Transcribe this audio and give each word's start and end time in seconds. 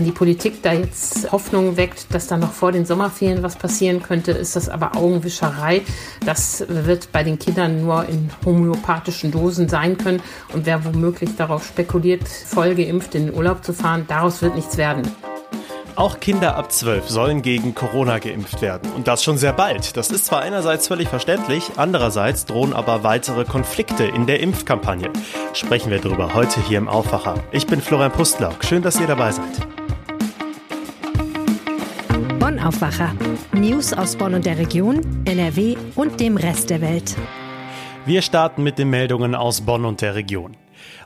Wenn 0.00 0.06
die 0.06 0.12
Politik 0.12 0.62
da 0.62 0.72
jetzt 0.72 1.30
Hoffnung 1.30 1.76
weckt, 1.76 2.14
dass 2.14 2.26
da 2.26 2.38
noch 2.38 2.52
vor 2.52 2.72
den 2.72 2.86
Sommerferien 2.86 3.42
was 3.42 3.56
passieren 3.56 4.02
könnte, 4.02 4.30
ist 4.30 4.56
das 4.56 4.70
aber 4.70 4.96
Augenwischerei. 4.96 5.82
Das 6.24 6.64
wird 6.68 7.12
bei 7.12 7.22
den 7.22 7.38
Kindern 7.38 7.82
nur 7.82 8.06
in 8.06 8.30
homöopathischen 8.46 9.30
Dosen 9.30 9.68
sein 9.68 9.98
können. 9.98 10.22
Und 10.54 10.64
wer 10.64 10.86
womöglich 10.86 11.36
darauf 11.36 11.66
spekuliert, 11.66 12.26
vollgeimpft 12.26 13.14
in 13.14 13.26
den 13.26 13.34
Urlaub 13.34 13.62
zu 13.62 13.74
fahren, 13.74 14.06
daraus 14.08 14.40
wird 14.40 14.54
nichts 14.54 14.78
werden. 14.78 15.02
Auch 15.96 16.18
Kinder 16.18 16.56
ab 16.56 16.72
12 16.72 17.10
sollen 17.10 17.42
gegen 17.42 17.74
Corona 17.74 18.20
geimpft 18.20 18.62
werden. 18.62 18.90
Und 18.96 19.06
das 19.06 19.22
schon 19.22 19.36
sehr 19.36 19.52
bald. 19.52 19.98
Das 19.98 20.10
ist 20.10 20.24
zwar 20.24 20.40
einerseits 20.40 20.88
völlig 20.88 21.08
verständlich, 21.08 21.72
andererseits 21.76 22.46
drohen 22.46 22.72
aber 22.72 23.02
weitere 23.02 23.44
Konflikte 23.44 24.04
in 24.04 24.26
der 24.26 24.40
Impfkampagne. 24.40 25.10
Sprechen 25.52 25.90
wir 25.90 26.00
darüber 26.00 26.32
heute 26.32 26.66
hier 26.66 26.78
im 26.78 26.88
Aufwacher. 26.88 27.34
Ich 27.52 27.66
bin 27.66 27.82
Florian 27.82 28.12
Pustlauk. 28.12 28.64
Schön, 28.64 28.80
dass 28.80 28.98
ihr 28.98 29.06
dabei 29.06 29.32
seid. 29.32 29.79
Bonn 32.60 32.68
Aufwacher. 32.68 33.14
News 33.52 33.92
aus 33.92 34.16
Bonn 34.16 34.34
und 34.34 34.44
der 34.44 34.58
Region, 34.58 35.00
NRW 35.24 35.76
und 35.96 36.20
dem 36.20 36.36
Rest 36.36 36.68
der 36.68 36.80
Welt. 36.80 37.16
Wir 38.04 38.22
starten 38.22 38.62
mit 38.62 38.78
den 38.78 38.90
Meldungen 38.90 39.34
aus 39.34 39.62
Bonn 39.62 39.84
und 39.84 40.02
der 40.02 40.14
Region. 40.14 40.56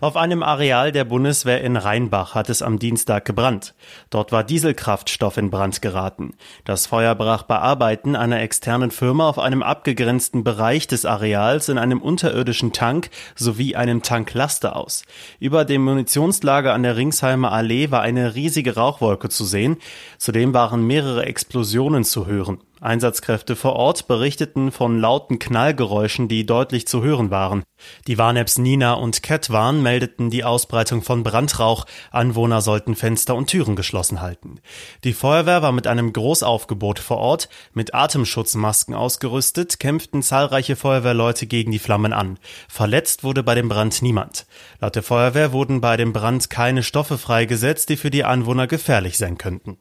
Auf 0.00 0.16
einem 0.16 0.42
Areal 0.42 0.92
der 0.92 1.04
Bundeswehr 1.04 1.62
in 1.62 1.76
Rheinbach 1.76 2.34
hat 2.34 2.50
es 2.50 2.62
am 2.62 2.78
Dienstag 2.78 3.24
gebrannt. 3.24 3.74
Dort 4.10 4.32
war 4.32 4.44
Dieselkraftstoff 4.44 5.36
in 5.36 5.50
Brand 5.50 5.82
geraten. 5.82 6.34
Das 6.64 6.86
Feuer 6.86 7.14
brach 7.14 7.44
bei 7.44 7.58
Arbeiten 7.58 8.16
einer 8.16 8.40
externen 8.40 8.90
Firma 8.90 9.28
auf 9.28 9.38
einem 9.38 9.62
abgegrenzten 9.62 10.44
Bereich 10.44 10.86
des 10.86 11.04
Areals 11.04 11.68
in 11.68 11.78
einem 11.78 12.00
unterirdischen 12.00 12.72
Tank 12.72 13.10
sowie 13.34 13.76
einem 13.76 14.02
Tanklaster 14.02 14.76
aus. 14.76 15.04
Über 15.40 15.64
dem 15.64 15.84
Munitionslager 15.84 16.72
an 16.72 16.82
der 16.82 16.96
Ringsheimer 16.96 17.52
Allee 17.52 17.90
war 17.90 18.02
eine 18.02 18.34
riesige 18.34 18.74
Rauchwolke 18.74 19.28
zu 19.28 19.44
sehen. 19.44 19.78
Zudem 20.18 20.54
waren 20.54 20.86
mehrere 20.86 21.26
Explosionen 21.26 22.04
zu 22.04 22.26
hören. 22.26 22.58
Einsatzkräfte 22.84 23.56
vor 23.56 23.74
Ort 23.74 24.06
berichteten 24.06 24.70
von 24.70 24.98
lauten 24.98 25.38
Knallgeräuschen, 25.38 26.28
die 26.28 26.46
deutlich 26.46 26.86
zu 26.86 27.02
hören 27.02 27.30
waren. 27.30 27.64
Die 28.06 28.18
Warneps 28.18 28.58
Nina 28.58 28.94
und 28.94 29.22
Ketwan 29.22 29.82
meldeten 29.82 30.30
die 30.30 30.44
Ausbreitung 30.44 31.02
von 31.02 31.22
Brandrauch. 31.22 31.86
Anwohner 32.10 32.60
sollten 32.60 32.94
Fenster 32.94 33.34
und 33.34 33.48
Türen 33.48 33.76
geschlossen 33.76 34.20
halten. 34.20 34.60
Die 35.02 35.12
Feuerwehr 35.12 35.62
war 35.62 35.72
mit 35.72 35.86
einem 35.86 36.12
Großaufgebot 36.12 36.98
vor 36.98 37.18
Ort. 37.18 37.48
Mit 37.72 37.94
Atemschutzmasken 37.94 38.94
ausgerüstet, 38.94 39.80
kämpften 39.80 40.22
zahlreiche 40.22 40.76
Feuerwehrleute 40.76 41.46
gegen 41.46 41.72
die 41.72 41.78
Flammen 41.78 42.12
an. 42.12 42.38
Verletzt 42.68 43.24
wurde 43.24 43.42
bei 43.42 43.54
dem 43.54 43.68
Brand 43.68 44.02
niemand. 44.02 44.46
Laut 44.80 44.94
der 44.94 45.02
Feuerwehr 45.02 45.52
wurden 45.52 45.80
bei 45.80 45.96
dem 45.96 46.12
Brand 46.12 46.50
keine 46.50 46.82
Stoffe 46.82 47.18
freigesetzt, 47.18 47.88
die 47.88 47.96
für 47.96 48.10
die 48.10 48.24
Anwohner 48.24 48.66
gefährlich 48.66 49.18
sein 49.18 49.38
könnten. 49.38 49.78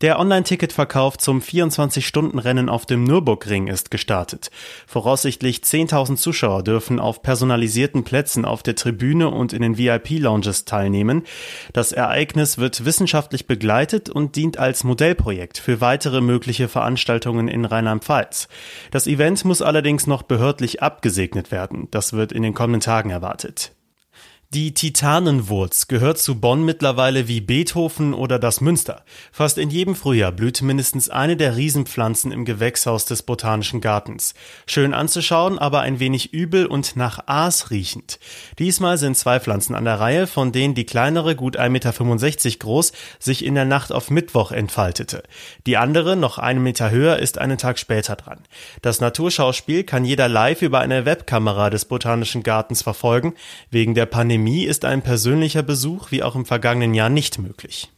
Der 0.00 0.20
Online-Ticketverkauf 0.20 1.18
zum 1.18 1.40
24-Stunden-Rennen 1.40 2.68
auf 2.68 2.86
dem 2.86 3.02
Nürburgring 3.02 3.66
ist 3.66 3.90
gestartet. 3.90 4.52
Voraussichtlich 4.86 5.58
10.000 5.58 6.14
Zuschauer 6.14 6.62
dürfen 6.62 7.00
auf 7.00 7.20
personalisierten 7.20 8.04
Plätzen 8.04 8.44
auf 8.44 8.62
der 8.62 8.76
Tribüne 8.76 9.28
und 9.28 9.52
in 9.52 9.60
den 9.60 9.76
VIP-Lounges 9.76 10.64
teilnehmen. 10.66 11.24
Das 11.72 11.90
Ereignis 11.90 12.58
wird 12.58 12.84
wissenschaftlich 12.84 13.48
begleitet 13.48 14.08
und 14.08 14.36
dient 14.36 14.56
als 14.56 14.84
Modellprojekt 14.84 15.58
für 15.58 15.80
weitere 15.80 16.20
mögliche 16.20 16.68
Veranstaltungen 16.68 17.48
in 17.48 17.64
Rheinland-Pfalz. 17.64 18.46
Das 18.92 19.08
Event 19.08 19.44
muss 19.44 19.62
allerdings 19.62 20.06
noch 20.06 20.22
behördlich 20.22 20.80
abgesegnet 20.80 21.50
werden. 21.50 21.88
Das 21.90 22.12
wird 22.12 22.30
in 22.30 22.44
den 22.44 22.54
kommenden 22.54 22.82
Tagen 22.82 23.10
erwartet. 23.10 23.72
Die 24.54 24.72
Titanenwurz 24.72 25.88
gehört 25.88 26.18
zu 26.18 26.40
Bonn 26.40 26.64
mittlerweile 26.64 27.28
wie 27.28 27.42
Beethoven 27.42 28.14
oder 28.14 28.38
das 28.38 28.62
Münster. 28.62 29.04
Fast 29.30 29.58
in 29.58 29.68
jedem 29.68 29.94
Frühjahr 29.94 30.32
blüht 30.32 30.62
mindestens 30.62 31.10
eine 31.10 31.36
der 31.36 31.58
Riesenpflanzen 31.58 32.32
im 32.32 32.46
Gewächshaus 32.46 33.04
des 33.04 33.22
Botanischen 33.22 33.82
Gartens. 33.82 34.32
Schön 34.64 34.94
anzuschauen, 34.94 35.58
aber 35.58 35.80
ein 35.80 36.00
wenig 36.00 36.32
übel 36.32 36.64
und 36.64 36.96
nach 36.96 37.26
Aas 37.26 37.70
riechend. 37.70 38.18
Diesmal 38.58 38.96
sind 38.96 39.18
zwei 39.18 39.38
Pflanzen 39.38 39.74
an 39.74 39.84
der 39.84 40.00
Reihe, 40.00 40.26
von 40.26 40.50
denen 40.50 40.74
die 40.74 40.86
kleinere, 40.86 41.36
gut 41.36 41.58
1,65 41.58 41.68
Meter 41.68 42.58
groß, 42.58 42.92
sich 43.18 43.44
in 43.44 43.54
der 43.54 43.66
Nacht 43.66 43.92
auf 43.92 44.10
Mittwoch 44.10 44.50
entfaltete. 44.50 45.24
Die 45.66 45.76
andere, 45.76 46.16
noch 46.16 46.38
einen 46.38 46.62
Meter 46.62 46.90
höher, 46.90 47.18
ist 47.18 47.36
einen 47.36 47.58
Tag 47.58 47.78
später 47.78 48.16
dran. 48.16 48.40
Das 48.80 49.02
Naturschauspiel 49.02 49.84
kann 49.84 50.06
jeder 50.06 50.26
live 50.26 50.62
über 50.62 50.78
eine 50.78 51.04
Webkamera 51.04 51.68
des 51.68 51.84
Botanischen 51.84 52.42
Gartens 52.42 52.80
verfolgen. 52.80 53.34
Wegen 53.70 53.94
der 53.94 54.06
Pandemie 54.06 54.37
Pandemie 54.38 54.62
ist 54.62 54.84
ein 54.84 55.02
persönlicher 55.02 55.64
Besuch 55.64 56.12
wie 56.12 56.22
auch 56.22 56.36
im 56.36 56.46
vergangenen 56.46 56.94
Jahr 56.94 57.08
nicht 57.08 57.40
möglich. 57.40 57.88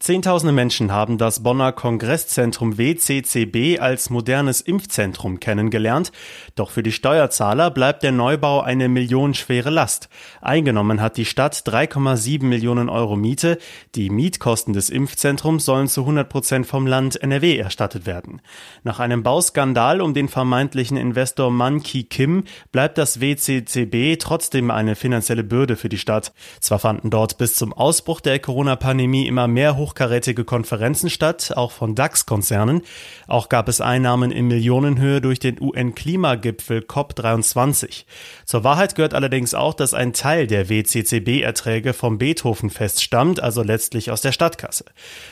Zehntausende 0.00 0.52
Menschen 0.52 0.92
haben 0.92 1.18
das 1.18 1.42
Bonner 1.42 1.72
Kongresszentrum 1.72 2.78
WCCB 2.78 3.80
als 3.80 4.10
modernes 4.10 4.60
Impfzentrum 4.60 5.40
kennengelernt, 5.40 6.12
doch 6.54 6.70
für 6.70 6.84
die 6.84 6.92
Steuerzahler 6.92 7.72
bleibt 7.72 8.04
der 8.04 8.12
Neubau 8.12 8.60
eine 8.60 8.88
millionenschwere 8.88 9.70
Last. 9.70 10.08
Eingenommen 10.40 11.00
hat 11.00 11.16
die 11.16 11.24
Stadt 11.24 11.56
3,7 11.66 12.44
Millionen 12.44 12.88
Euro 12.88 13.16
Miete, 13.16 13.58
die 13.96 14.08
Mietkosten 14.08 14.72
des 14.72 14.88
Impfzentrums 14.88 15.64
sollen 15.64 15.88
zu 15.88 16.02
100 16.02 16.28
Prozent 16.28 16.66
vom 16.68 16.86
Land 16.86 17.20
NRW 17.20 17.58
erstattet 17.58 18.06
werden. 18.06 18.40
Nach 18.84 19.00
einem 19.00 19.24
Bauskandal 19.24 20.00
um 20.00 20.14
den 20.14 20.28
vermeintlichen 20.28 20.96
Investor 20.96 21.50
Man 21.50 21.82
Ki 21.82 22.04
Kim 22.04 22.44
bleibt 22.70 22.98
das 22.98 23.20
WCCB 23.20 24.16
trotzdem 24.20 24.70
eine 24.70 24.94
finanzielle 24.94 25.42
Bürde 25.42 25.74
für 25.74 25.88
die 25.88 25.98
Stadt. 25.98 26.32
Zwar 26.60 26.78
fanden 26.78 27.10
dort 27.10 27.36
bis 27.36 27.56
zum 27.56 27.72
Ausbruch 27.72 28.20
der 28.20 28.38
Corona-Pandemie 28.38 29.26
immer 29.26 29.48
mehr 29.48 29.76
hochkarätige 29.88 30.44
Konferenzen 30.44 31.08
statt, 31.08 31.52
auch 31.56 31.72
von 31.72 31.94
DAX-Konzernen. 31.94 32.82
Auch 33.26 33.48
gab 33.48 33.68
es 33.68 33.80
Einnahmen 33.80 34.30
in 34.30 34.46
Millionenhöhe 34.46 35.20
durch 35.22 35.38
den 35.38 35.60
UN-Klimagipfel 35.60 36.80
COP23. 36.80 38.04
Zur 38.44 38.64
Wahrheit 38.64 38.94
gehört 38.94 39.14
allerdings 39.14 39.54
auch, 39.54 39.72
dass 39.72 39.94
ein 39.94 40.12
Teil 40.12 40.46
der 40.46 40.68
WCCB-Erträge 40.68 41.94
vom 41.94 42.18
Beethoven-Fest 42.18 43.02
stammt, 43.02 43.40
also 43.42 43.62
letztlich 43.62 44.10
aus 44.10 44.20
der 44.20 44.32
Stadtkasse. 44.32 44.84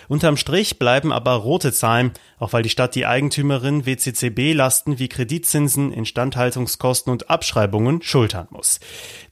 Unterm 0.09 0.39
Strich 0.39 0.78
bleiben 0.78 1.12
aber 1.12 1.33
rote 1.33 1.73
Zahlen, 1.73 2.12
auch 2.38 2.55
weil 2.55 2.62
die 2.62 2.71
Stadt 2.71 2.94
die 2.94 3.06
Eigentümerin 3.06 3.84
WCCB-Lasten 3.84 4.99
wie 4.99 5.09
Kreditzinsen, 5.09 5.93
Instandhaltungskosten 5.93 7.12
und 7.12 7.28
Abschreibungen 7.28 8.00
schultern 8.00 8.47
muss. 8.50 8.81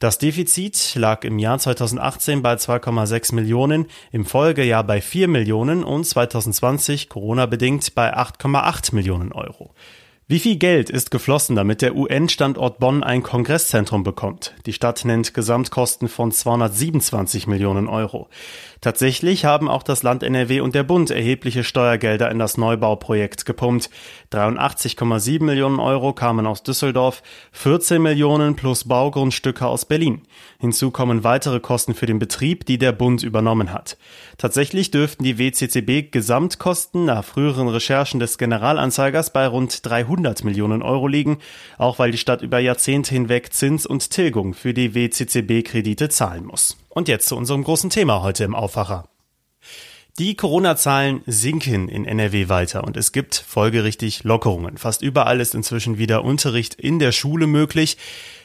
Das 0.01 0.19
Defizit 0.19 0.95
lag 0.97 1.25
im 1.25 1.39
Jahr 1.39 1.59
2018 1.59 2.43
bei 2.43 2.55
2,6 2.55 3.35
Millionen, 3.35 3.87
im 4.13 4.27
Folgejahr 4.27 4.85
bei 4.85 5.01
4 5.15 5.29
Millionen 5.29 5.85
und 5.85 6.03
2020 6.03 7.09
Corona-bedingt 7.09 7.95
bei 7.95 8.17
8,8 8.17 8.97
Millionen 8.97 9.31
Euro. 9.31 9.73
Wie 10.27 10.41
viel 10.41 10.57
Geld 10.57 10.91
ist 10.91 11.13
geflossen, 11.13 11.55
damit 11.55 11.83
der 11.83 11.95
UN-Standort 11.95 12.81
Bonn 12.81 13.05
ein 13.05 13.23
Kongresszentrum 13.23 14.03
bekommt? 14.03 14.55
Die 14.67 14.73
Stadt 14.73 15.05
nennt 15.05 15.33
Gesamtkosten 15.33 16.09
von 16.09 16.33
227 16.33 17.47
Millionen 17.47 17.87
Euro. 17.87 18.29
Tatsächlich 18.81 19.45
haben 19.45 19.69
auch 19.69 19.85
das 19.85 20.03
Land 20.03 20.25
NRW 20.25 20.59
und 20.61 20.75
der 20.75 20.83
Bund 20.83 21.13
erhebliche 21.13 21.63
Steuergelder 21.63 22.29
in 22.33 22.41
das 22.41 22.57
Neubauprojekt 22.57 23.47
gepumpt. 23.47 23.91
83,7 24.35 25.43
Millionen 25.43 25.79
Euro 25.79 26.13
kamen 26.13 26.47
aus 26.47 26.63
Düsseldorf, 26.63 27.23
14 27.53 28.03
Millionen 28.03 28.57
plus 28.57 28.85
Baugrundstücke 28.85 29.67
aus 29.67 29.85
Berlin. 29.85 30.23
Hinzu 30.59 30.91
kommen 30.91 31.23
weitere 31.23 31.61
Kosten 31.61 31.95
für 31.95 32.07
den 32.07 32.19
Betrieb, 32.19 32.67
die 32.67 32.79
der 32.79 32.93
Bund 32.93 33.23
übernommen 33.23 33.73
hat. 33.73 33.97
Tatsächlich 34.39 34.91
dürften 34.91 35.23
die 35.23 35.39
WCCB 35.39 36.11
Gesamtkosten 36.11 37.05
nach 37.05 37.25
früheren 37.25 37.69
Recherchen 37.69 38.19
des 38.19 38.37
Generalanzeigers 38.37 39.33
bei 39.33 39.47
rund 39.47 39.85
300 39.87 40.25
100 40.25 40.45
Millionen 40.45 40.83
Euro 40.83 41.07
liegen, 41.07 41.39
auch 41.79 41.99
weil 41.99 42.11
die 42.11 42.19
Stadt 42.19 42.43
über 42.43 42.59
Jahrzehnte 42.59 43.15
hinweg 43.15 43.53
Zins 43.53 43.87
und 43.87 44.11
Tilgung 44.11 44.55
für 44.55 44.75
die 44.75 44.95
WCCB-Kredite 44.95 46.09
zahlen 46.09 46.45
muss. 46.45 46.77
Und 46.89 47.09
jetzt 47.09 47.29
zu 47.29 47.37
unserem 47.37 47.65
großen 47.65 47.91
Thema 47.91 48.23
heute 48.23 48.45
im 48.45 48.55
Aufwacher. 48.55 49.14
Die 50.21 50.37
Corona-Zahlen 50.37 51.23
sinken 51.27 51.89
in 51.89 52.05
NRW 52.05 52.49
weiter 52.49 52.85
und 52.85 52.97
es 52.97 53.11
gibt 53.11 53.35
folgerichtig 53.35 54.23
Lockerungen. 54.23 54.79
Fast 54.79 55.03
überall 55.03 55.41
ist 55.41 55.57
inzwischen 55.57 55.99
wieder 55.99 56.23
Unterricht 56.23 56.77
in 56.77 57.01
der 57.01 57.11
Schule 57.11 57.49
möglich. 57.49 57.97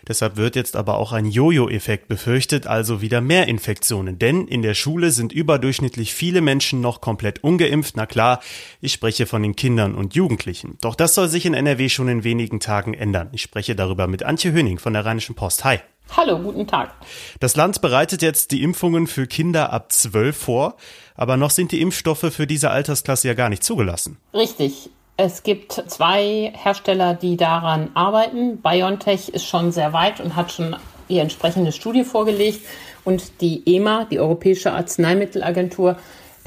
Deshalb 0.08 0.36
wird 0.36 0.56
jetzt 0.56 0.76
aber 0.76 0.98
auch 0.98 1.12
ein 1.12 1.28
Jojo-Effekt 1.28 2.08
befürchtet, 2.08 2.66
also 2.66 3.04
wieder 3.04 3.22
mehr 3.22 3.48
Infektionen. 3.48 4.18
Denn 4.18 4.48
in 4.48 4.64
der 4.64 4.74
Schule 4.74 5.12
sind 5.12 5.32
überdurchschnittlich 5.32 6.12
viele 6.16 6.42
Menschen 6.42 6.82
noch 6.82 7.02
komplett 7.02 7.44
ungeimpft. 7.44 7.96
Na 7.96 8.08
klar, 8.08 8.42
ich 8.82 8.94
spreche 8.94 9.28
von 9.28 9.44
den 9.44 9.56
Kindern 9.56 9.94
und 9.94 10.16
Jugendlichen. 10.16 10.80
Doch 10.82 10.96
das 10.96 11.14
soll 11.14 11.30
sich 11.30 11.46
in 11.46 11.54
NRW 11.54 11.88
schon 11.90 12.08
in 12.08 12.24
wenigen 12.24 12.60
Tagen 12.60 12.96
ändern. 12.96 13.30
Ich 13.32 13.44
spreche 13.44 13.76
darüber 13.76 14.08
mit 14.08 14.24
Antje 14.24 14.54
Höning 14.54 14.80
von 14.80 14.94
der 14.94 15.06
Rheinischen 15.06 15.36
Post. 15.36 15.64
Hi. 15.66 15.78
Hallo, 16.16 16.40
guten 16.40 16.68
Tag. 16.68 16.94
Das 17.40 17.56
Land 17.56 17.82
bereitet 17.82 18.22
jetzt 18.22 18.52
die 18.52 18.64
Impfungen 18.64 19.08
für 19.08 19.28
Kinder 19.28 19.72
ab 19.72 19.92
12 19.92 20.36
vor, 20.36 20.76
aber 21.16 21.38
noch 21.38 21.52
sind 21.52 21.72
die 21.72 21.82
Impfstoffe 21.82 22.32
für 22.32 22.48
diese 22.48 22.72
Altersklasse 22.72 23.28
ja 23.28 23.34
gar 23.34 23.50
nicht 23.50 23.64
zugelassen. 23.64 24.18
Richtig. 24.34 24.90
Es 25.18 25.44
gibt 25.44 25.74
zwei 25.88 26.54
Hersteller, 26.56 27.14
die 27.14 27.36
daran 27.36 27.90
arbeiten. 27.94 28.62
BioNTech 28.62 29.30
ist 29.30 29.46
schon 29.46 29.72
sehr 29.72 29.92
weit 29.92 30.22
und 30.22 30.36
hat 30.36 30.52
schon 30.52 30.78
die 31.10 31.18
entsprechende 31.18 31.72
Studie 31.74 32.06
vorgelegt. 32.06 32.62
Und 33.04 33.42
die 33.42 33.64
EMA, 33.66 34.06
die 34.06 34.20
Europäische 34.20 34.72
Arzneimittelagentur, 34.72 35.98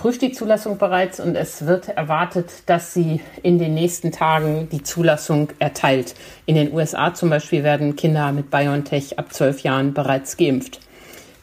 prüft 0.03 0.21
die 0.21 0.33
Zulassung 0.33 0.79
bereits 0.79 1.21
und 1.21 1.37
es 1.37 1.65
wird 1.65 1.87
erwartet, 1.87 2.65
dass 2.67 2.93
sie 2.93 3.21
in 3.45 3.61
den 3.61 3.73
nächsten 3.73 4.11
Tagen 4.11 4.69
die 4.69 4.83
Zulassung 4.83 5.51
erteilt. 5.61 6.17
In 6.45 6.57
den 6.57 6.73
USA 6.73 7.15
zum 7.15 7.31
Beispiel 7.31 7.63
werden 7.63 7.95
Kinder 7.95 8.33
mit 8.33 8.51
BioNTech 8.51 9.21
ab 9.21 9.33
zwölf 9.33 9.61
Jahren 9.61 9.95
bereits 9.95 10.37
geimpft. 10.37 10.81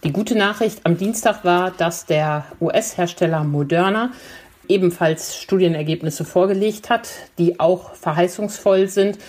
Die 0.04 0.12
gute 0.12 0.38
Nachricht 0.38 0.82
am 0.84 0.98
Dienstag 0.98 1.46
war, 1.46 1.72
dass 1.72 2.06
der 2.06 2.44
US-Hersteller 2.60 3.46
Moderna 3.46 4.12
ebenfalls 4.68 5.38
Studienergebnisse 5.38 6.26
vorgelegt 6.26 6.90
hat, 6.90 7.08
die 7.38 7.62
auch 7.62 7.96
verheißungsvoll 7.96 8.90
sind 8.90 9.20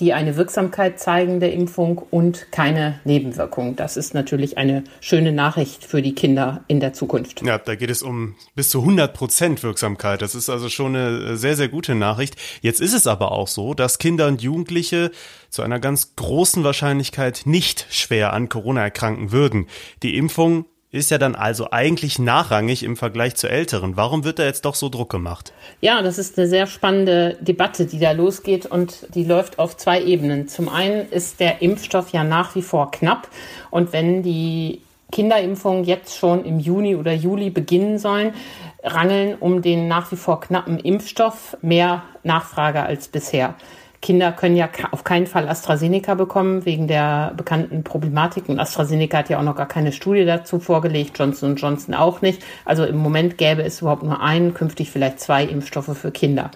die 0.00 0.12
eine 0.12 0.36
Wirksamkeit 0.36 0.98
zeigen 0.98 1.40
der 1.40 1.52
Impfung 1.52 1.98
und 1.98 2.50
keine 2.50 3.00
Nebenwirkungen. 3.04 3.76
Das 3.76 3.96
ist 3.96 4.14
natürlich 4.14 4.58
eine 4.58 4.84
schöne 5.00 5.32
Nachricht 5.32 5.84
für 5.84 6.02
die 6.02 6.14
Kinder 6.14 6.64
in 6.66 6.80
der 6.80 6.92
Zukunft. 6.92 7.42
Ja, 7.42 7.58
da 7.58 7.76
geht 7.76 7.90
es 7.90 8.02
um 8.02 8.34
bis 8.54 8.70
zu 8.70 8.80
100 8.80 9.14
Prozent 9.14 9.62
Wirksamkeit. 9.62 10.22
Das 10.22 10.34
ist 10.34 10.50
also 10.50 10.68
schon 10.68 10.96
eine 10.96 11.36
sehr, 11.36 11.56
sehr 11.56 11.68
gute 11.68 11.94
Nachricht. 11.94 12.36
Jetzt 12.60 12.80
ist 12.80 12.92
es 12.92 13.06
aber 13.06 13.32
auch 13.32 13.48
so, 13.48 13.74
dass 13.74 13.98
Kinder 13.98 14.26
und 14.26 14.42
Jugendliche 14.42 15.12
zu 15.48 15.62
einer 15.62 15.78
ganz 15.78 16.16
großen 16.16 16.64
Wahrscheinlichkeit 16.64 17.42
nicht 17.44 17.86
schwer 17.90 18.32
an 18.32 18.48
Corona 18.48 18.82
erkranken 18.82 19.30
würden. 19.30 19.68
Die 20.02 20.16
Impfung 20.16 20.66
ist 20.94 21.10
ja 21.10 21.18
dann 21.18 21.34
also 21.34 21.72
eigentlich 21.72 22.20
nachrangig 22.20 22.84
im 22.84 22.96
Vergleich 22.96 23.34
zu 23.34 23.48
älteren. 23.48 23.96
Warum 23.96 24.22
wird 24.22 24.38
da 24.38 24.44
jetzt 24.44 24.64
doch 24.64 24.76
so 24.76 24.88
Druck 24.88 25.10
gemacht? 25.10 25.52
Ja, 25.80 26.02
das 26.02 26.18
ist 26.18 26.38
eine 26.38 26.46
sehr 26.46 26.68
spannende 26.68 27.36
Debatte, 27.40 27.86
die 27.86 27.98
da 27.98 28.12
losgeht 28.12 28.64
und 28.66 29.08
die 29.14 29.24
läuft 29.24 29.58
auf 29.58 29.76
zwei 29.76 30.00
Ebenen. 30.00 30.46
Zum 30.46 30.68
einen 30.68 31.10
ist 31.10 31.40
der 31.40 31.62
Impfstoff 31.62 32.10
ja 32.10 32.22
nach 32.22 32.54
wie 32.54 32.62
vor 32.62 32.92
knapp 32.92 33.28
und 33.70 33.92
wenn 33.92 34.22
die 34.22 34.82
Kinderimpfungen 35.10 35.82
jetzt 35.82 36.16
schon 36.16 36.44
im 36.44 36.60
Juni 36.60 36.94
oder 36.94 37.12
Juli 37.12 37.50
beginnen 37.50 37.98
sollen, 37.98 38.32
rangeln 38.84 39.36
um 39.38 39.62
den 39.62 39.88
nach 39.88 40.12
wie 40.12 40.16
vor 40.16 40.40
knappen 40.40 40.78
Impfstoff 40.78 41.56
mehr 41.60 42.04
Nachfrage 42.22 42.82
als 42.84 43.08
bisher. 43.08 43.56
Kinder 44.04 44.32
können 44.32 44.54
ja 44.54 44.68
auf 44.90 45.02
keinen 45.02 45.26
Fall 45.26 45.48
AstraZeneca 45.48 46.14
bekommen, 46.14 46.66
wegen 46.66 46.88
der 46.88 47.32
bekannten 47.38 47.84
Problematik. 47.84 48.50
Und 48.50 48.60
AstraZeneca 48.60 49.16
hat 49.16 49.30
ja 49.30 49.38
auch 49.38 49.42
noch 49.42 49.56
gar 49.56 49.66
keine 49.66 49.92
Studie 49.92 50.26
dazu 50.26 50.60
vorgelegt, 50.60 51.18
Johnson 51.18 51.56
Johnson 51.56 51.94
auch 51.94 52.20
nicht. 52.20 52.42
Also 52.66 52.84
im 52.84 52.98
Moment 52.98 53.38
gäbe 53.38 53.62
es 53.62 53.80
überhaupt 53.80 54.02
nur 54.02 54.20
einen, 54.20 54.52
künftig 54.52 54.90
vielleicht 54.90 55.20
zwei 55.20 55.44
Impfstoffe 55.44 55.96
für 55.96 56.10
Kinder. 56.10 56.50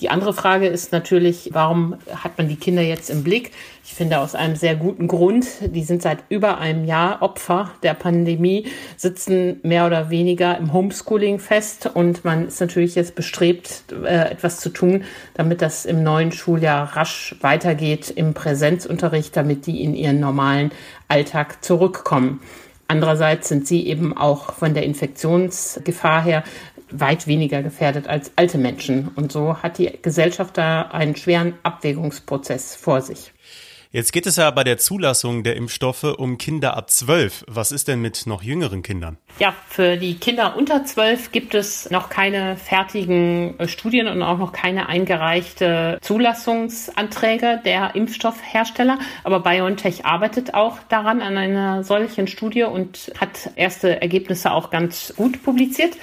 Die 0.00 0.10
andere 0.10 0.34
Frage 0.34 0.66
ist 0.66 0.90
natürlich, 0.90 1.50
warum 1.52 1.96
hat 2.10 2.36
man 2.36 2.48
die 2.48 2.56
Kinder 2.56 2.82
jetzt 2.82 3.10
im 3.10 3.22
Blick? 3.22 3.52
Ich 3.84 3.94
finde 3.94 4.18
aus 4.18 4.34
einem 4.34 4.56
sehr 4.56 4.74
guten 4.74 5.06
Grund. 5.06 5.46
Die 5.60 5.84
sind 5.84 6.02
seit 6.02 6.24
über 6.28 6.58
einem 6.58 6.84
Jahr 6.84 7.22
Opfer 7.22 7.70
der 7.84 7.94
Pandemie, 7.94 8.66
sitzen 8.96 9.60
mehr 9.62 9.86
oder 9.86 10.10
weniger 10.10 10.58
im 10.58 10.72
Homeschooling 10.72 11.38
fest 11.38 11.90
und 11.94 12.24
man 12.24 12.48
ist 12.48 12.60
natürlich 12.60 12.96
jetzt 12.96 13.14
bestrebt, 13.14 13.84
äh, 14.04 14.32
etwas 14.32 14.58
zu 14.58 14.70
tun, 14.70 15.04
damit 15.34 15.62
das 15.62 15.84
im 15.84 16.02
neuen 16.02 16.32
Schuljahr 16.32 16.96
rasch 16.96 17.36
weitergeht 17.40 18.10
im 18.10 18.34
Präsenzunterricht, 18.34 19.36
damit 19.36 19.66
die 19.66 19.84
in 19.84 19.94
ihren 19.94 20.18
normalen 20.18 20.72
Alltag 21.06 21.64
zurückkommen. 21.64 22.40
Andererseits 22.86 23.48
sind 23.48 23.66
sie 23.66 23.86
eben 23.86 24.16
auch 24.16 24.52
von 24.52 24.74
der 24.74 24.84
Infektionsgefahr 24.84 26.22
her 26.22 26.44
weit 26.94 27.26
weniger 27.26 27.62
gefährdet 27.62 28.08
als 28.08 28.32
alte 28.36 28.58
Menschen. 28.58 29.08
Und 29.14 29.32
so 29.32 29.62
hat 29.62 29.78
die 29.78 29.90
Gesellschaft 30.00 30.56
da 30.56 30.82
einen 30.82 31.16
schweren 31.16 31.54
Abwägungsprozess 31.62 32.76
vor 32.76 33.02
sich. 33.02 33.32
Jetzt 33.94 34.12
geht 34.12 34.26
es 34.26 34.34
ja 34.34 34.50
bei 34.50 34.64
der 34.64 34.76
Zulassung 34.76 35.44
der 35.44 35.54
Impfstoffe 35.54 36.02
um 36.02 36.36
Kinder 36.36 36.76
ab 36.76 36.90
zwölf. 36.90 37.44
Was 37.46 37.70
ist 37.70 37.86
denn 37.86 38.00
mit 38.00 38.26
noch 38.26 38.42
jüngeren 38.42 38.82
Kindern? 38.82 39.18
Ja, 39.38 39.54
für 39.68 39.96
die 39.96 40.16
Kinder 40.16 40.56
unter 40.56 40.84
zwölf 40.84 41.30
gibt 41.30 41.54
es 41.54 41.88
noch 41.92 42.08
keine 42.08 42.56
fertigen 42.56 43.56
äh, 43.60 43.68
Studien 43.68 44.08
und 44.08 44.20
auch 44.20 44.38
noch 44.38 44.50
keine 44.50 44.88
eingereichte 44.88 45.98
Zulassungsanträge 46.00 47.60
der 47.64 47.94
Impfstoffhersteller. 47.94 48.98
Aber 49.22 49.38
BioNTech 49.38 50.04
arbeitet 50.04 50.54
auch 50.54 50.78
daran 50.88 51.22
an 51.22 51.38
einer 51.38 51.84
solchen 51.84 52.26
Studie 52.26 52.64
und 52.64 53.12
hat 53.20 53.50
erste 53.54 54.02
Ergebnisse 54.02 54.50
auch 54.50 54.70
ganz 54.70 55.14
gut 55.16 55.44
publiziert. 55.44 55.96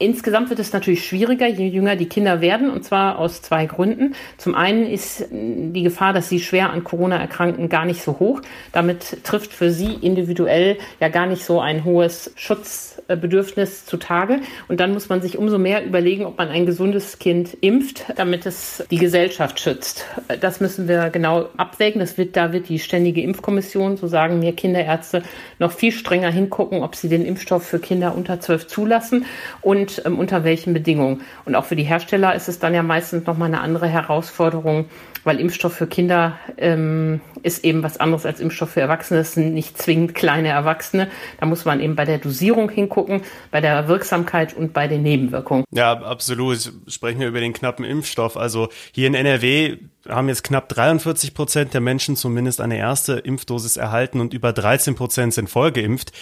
Insgesamt 0.00 0.48
wird 0.48 0.60
es 0.60 0.72
natürlich 0.72 1.04
schwieriger, 1.04 1.48
je 1.48 1.66
jünger 1.66 1.96
die 1.96 2.08
Kinder 2.08 2.40
werden, 2.40 2.70
und 2.70 2.84
zwar 2.84 3.18
aus 3.18 3.42
zwei 3.42 3.66
Gründen. 3.66 4.14
Zum 4.36 4.54
einen 4.54 4.86
ist 4.86 5.26
die 5.30 5.82
Gefahr, 5.82 6.12
dass 6.12 6.28
sie 6.28 6.38
schwer 6.38 6.70
an 6.70 6.84
Corona 6.84 7.16
erkranken, 7.18 7.68
gar 7.68 7.84
nicht 7.84 8.02
so 8.02 8.20
hoch. 8.20 8.40
Damit 8.70 9.24
trifft 9.24 9.52
für 9.52 9.72
sie 9.72 9.94
individuell 9.94 10.78
ja 11.00 11.08
gar 11.08 11.26
nicht 11.26 11.44
so 11.44 11.60
ein 11.60 11.84
hohes 11.84 12.32
Schutzbedürfnis 12.36 13.86
zutage. 13.86 14.38
Und 14.68 14.78
dann 14.78 14.92
muss 14.92 15.08
man 15.08 15.20
sich 15.20 15.36
umso 15.36 15.58
mehr 15.58 15.84
überlegen, 15.84 16.26
ob 16.26 16.38
man 16.38 16.48
ein 16.48 16.64
gesundes 16.64 17.18
Kind 17.18 17.56
impft, 17.60 18.04
damit 18.14 18.46
es 18.46 18.84
die 18.92 18.98
Gesellschaft 18.98 19.58
schützt. 19.58 20.04
Das 20.40 20.60
müssen 20.60 20.86
wir 20.86 21.10
genau 21.10 21.48
abwägen. 21.56 21.98
Das 21.98 22.16
wird, 22.16 22.36
da 22.36 22.52
wird 22.52 22.68
die 22.68 22.78
Ständige 22.78 23.20
Impfkommission, 23.22 23.96
so 23.96 24.06
sagen 24.06 24.38
mir 24.38 24.52
Kinderärzte, 24.52 25.24
noch 25.58 25.72
viel 25.72 25.90
strenger 25.90 26.30
hingucken, 26.30 26.84
ob 26.84 26.94
sie 26.94 27.08
den 27.08 27.24
Impfstoff 27.24 27.64
für 27.66 27.80
Kinder 27.80 28.14
unter 28.14 28.38
zwölf 28.38 28.68
zulassen. 28.68 29.26
Und 29.60 29.87
und 29.88 30.02
ähm, 30.04 30.18
unter 30.18 30.44
welchen 30.44 30.74
Bedingungen. 30.74 31.22
Und 31.44 31.54
auch 31.54 31.64
für 31.64 31.76
die 31.76 31.84
Hersteller 31.84 32.34
ist 32.34 32.48
es 32.48 32.58
dann 32.58 32.74
ja 32.74 32.82
meistens 32.82 33.26
nochmal 33.26 33.48
eine 33.48 33.60
andere 33.60 33.88
Herausforderung, 33.88 34.86
weil 35.28 35.40
Impfstoff 35.40 35.74
für 35.74 35.86
Kinder 35.86 36.38
ähm, 36.56 37.20
ist 37.42 37.62
eben 37.62 37.82
was 37.82 38.00
anderes 38.00 38.24
als 38.24 38.40
Impfstoff 38.40 38.70
für 38.70 38.80
Erwachsene. 38.80 39.20
Das 39.20 39.34
sind 39.34 39.52
nicht 39.52 39.76
zwingend 39.76 40.14
kleine 40.14 40.48
Erwachsene. 40.48 41.10
Da 41.38 41.44
muss 41.44 41.66
man 41.66 41.80
eben 41.80 41.96
bei 41.96 42.06
der 42.06 42.16
Dosierung 42.16 42.70
hingucken, 42.70 43.20
bei 43.50 43.60
der 43.60 43.88
Wirksamkeit 43.88 44.56
und 44.56 44.72
bei 44.72 44.88
den 44.88 45.02
Nebenwirkungen. 45.02 45.64
Ja, 45.70 45.92
absolut. 45.92 46.72
Sprechen 46.86 47.20
wir 47.20 47.28
über 47.28 47.40
den 47.40 47.52
knappen 47.52 47.84
Impfstoff. 47.84 48.38
Also 48.38 48.70
hier 48.92 49.06
in 49.06 49.14
NRW 49.14 49.76
haben 50.08 50.28
jetzt 50.28 50.44
knapp 50.44 50.68
43 50.68 51.34
Prozent 51.34 51.74
der 51.74 51.80
Menschen 51.80 52.16
zumindest 52.16 52.60
eine 52.60 52.78
erste 52.78 53.14
Impfdosis 53.14 53.76
erhalten 53.76 54.20
und 54.20 54.32
über 54.32 54.52
13 54.52 54.94
Prozent 54.94 55.34
sind 55.34 55.50
vollgeimpft. 55.50 56.12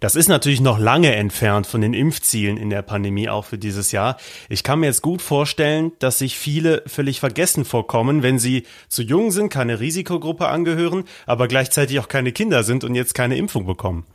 Das 0.00 0.16
ist 0.16 0.28
natürlich 0.28 0.60
noch 0.60 0.78
lange 0.78 1.14
entfernt 1.14 1.66
von 1.66 1.80
den 1.80 1.94
Impfzielen 1.94 2.56
in 2.56 2.70
der 2.70 2.82
Pandemie, 2.82 3.28
auch 3.28 3.44
für 3.44 3.58
dieses 3.58 3.92
Jahr. 3.92 4.16
Ich 4.48 4.62
kann 4.62 4.80
mir 4.80 4.86
jetzt 4.86 5.02
gut 5.02 5.22
vorstellen, 5.22 5.92
dass 5.98 6.18
sich 6.18 6.38
viele 6.38 6.82
völlig 6.86 7.20
vergessen 7.20 7.64
vorkommen, 7.64 8.22
wenn 8.22 8.38
sie 8.38 8.53
zu 8.88 9.02
jung 9.02 9.30
sind, 9.32 9.48
keine 9.48 9.80
Risikogruppe 9.80 10.48
angehören, 10.48 11.04
aber 11.26 11.48
gleichzeitig 11.48 11.98
auch 11.98 12.08
keine 12.08 12.32
Kinder 12.32 12.62
sind 12.62 12.84
und 12.84 12.94
jetzt 12.94 13.14
keine 13.14 13.36
Impfung 13.36 13.66
bekommen. 13.66 14.06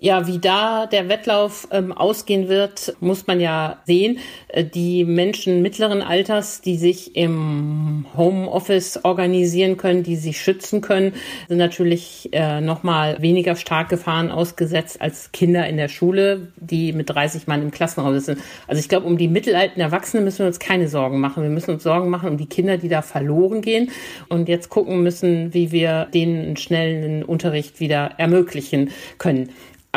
Ja, 0.00 0.28
wie 0.28 0.38
da 0.38 0.86
der 0.86 1.08
Wettlauf 1.08 1.66
ähm, 1.72 1.90
ausgehen 1.90 2.48
wird, 2.48 2.94
muss 3.00 3.26
man 3.26 3.40
ja 3.40 3.80
sehen. 3.84 4.20
Äh, 4.46 4.64
die 4.64 5.04
Menschen 5.04 5.60
mittleren 5.60 6.02
Alters, 6.02 6.60
die 6.60 6.76
sich 6.76 7.16
im 7.16 8.06
Homeoffice 8.16 9.04
organisieren 9.04 9.76
können, 9.76 10.04
die 10.04 10.14
sich 10.14 10.40
schützen 10.40 10.82
können, 10.82 11.14
sind 11.48 11.58
natürlich 11.58 12.28
äh, 12.32 12.60
noch 12.60 12.84
mal 12.84 13.20
weniger 13.20 13.56
stark 13.56 13.88
Gefahren 13.88 14.30
ausgesetzt 14.30 15.00
als 15.00 15.32
Kinder 15.32 15.66
in 15.66 15.76
der 15.76 15.88
Schule, 15.88 16.52
die 16.56 16.92
mit 16.92 17.10
30 17.10 17.48
Mann 17.48 17.62
im 17.62 17.72
Klassenraum 17.72 18.14
sitzen. 18.14 18.40
Also 18.68 18.78
ich 18.78 18.88
glaube, 18.88 19.06
um 19.06 19.18
die 19.18 19.26
mittelalten 19.26 19.80
Erwachsenen 19.80 20.22
müssen 20.22 20.40
wir 20.40 20.46
uns 20.46 20.60
keine 20.60 20.86
Sorgen 20.86 21.18
machen. 21.18 21.42
Wir 21.42 21.50
müssen 21.50 21.72
uns 21.72 21.82
Sorgen 21.82 22.08
machen 22.08 22.28
um 22.30 22.36
die 22.36 22.46
Kinder, 22.46 22.76
die 22.78 22.88
da 22.88 23.02
verloren 23.02 23.62
gehen 23.62 23.90
und 24.28 24.48
jetzt 24.48 24.68
gucken 24.68 25.02
müssen, 25.02 25.52
wie 25.54 25.72
wir 25.72 26.06
denen 26.14 26.44
einen 26.44 26.56
schnellen 26.56 27.24
Unterricht 27.24 27.80
wieder 27.80 28.12
ermöglichen 28.18 28.90
können 29.18 29.48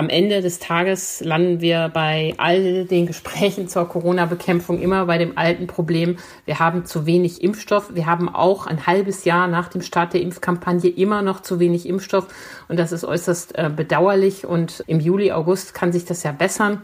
am 0.02 0.10
Ende 0.10 0.42
des 0.42 0.58
Tages 0.58 1.22
landen 1.24 1.62
wir 1.62 1.92
bei 1.94 2.34
all 2.38 2.86
den 2.86 3.06
Gesprächen 3.06 3.68
zur 3.68 3.88
Corona-Bekämpfung 3.88 4.82
immer 4.82 5.06
bei 5.06 5.20
dem 5.20 5.38
alten 5.38 5.68
Problem, 5.68 6.18
wir 6.46 6.58
haben 6.58 6.86
zu 6.86 7.06
wenig 7.06 7.44
Impfstoff. 7.44 7.94
Wir 7.94 8.08
haben 8.08 8.28
auch 8.28 8.66
ein 8.66 8.88
halbes 8.88 9.26
Jahr 9.26 9.48
nach 9.48 9.68
dem 9.68 9.84
Start 9.84 10.14
der 10.14 10.22
Impfkampagne 10.22 10.90
immer 10.90 11.22
noch 11.22 11.42
zu 11.42 11.60
wenig 11.60 11.88
Impfstoff. 11.88 12.26
Und 12.68 12.80
das 12.80 12.92
ist 12.92 13.06
äußerst 13.06 13.56
äh, 13.56 13.70
bedauerlich. 13.70 14.44
Und 14.44 14.84
im 14.88 15.00
Juli, 15.00 15.32
August 15.32 15.76
kann 15.76 15.92
sich 15.92 16.04
das 16.04 16.24
ja 16.24 16.32
bessern 16.32 16.82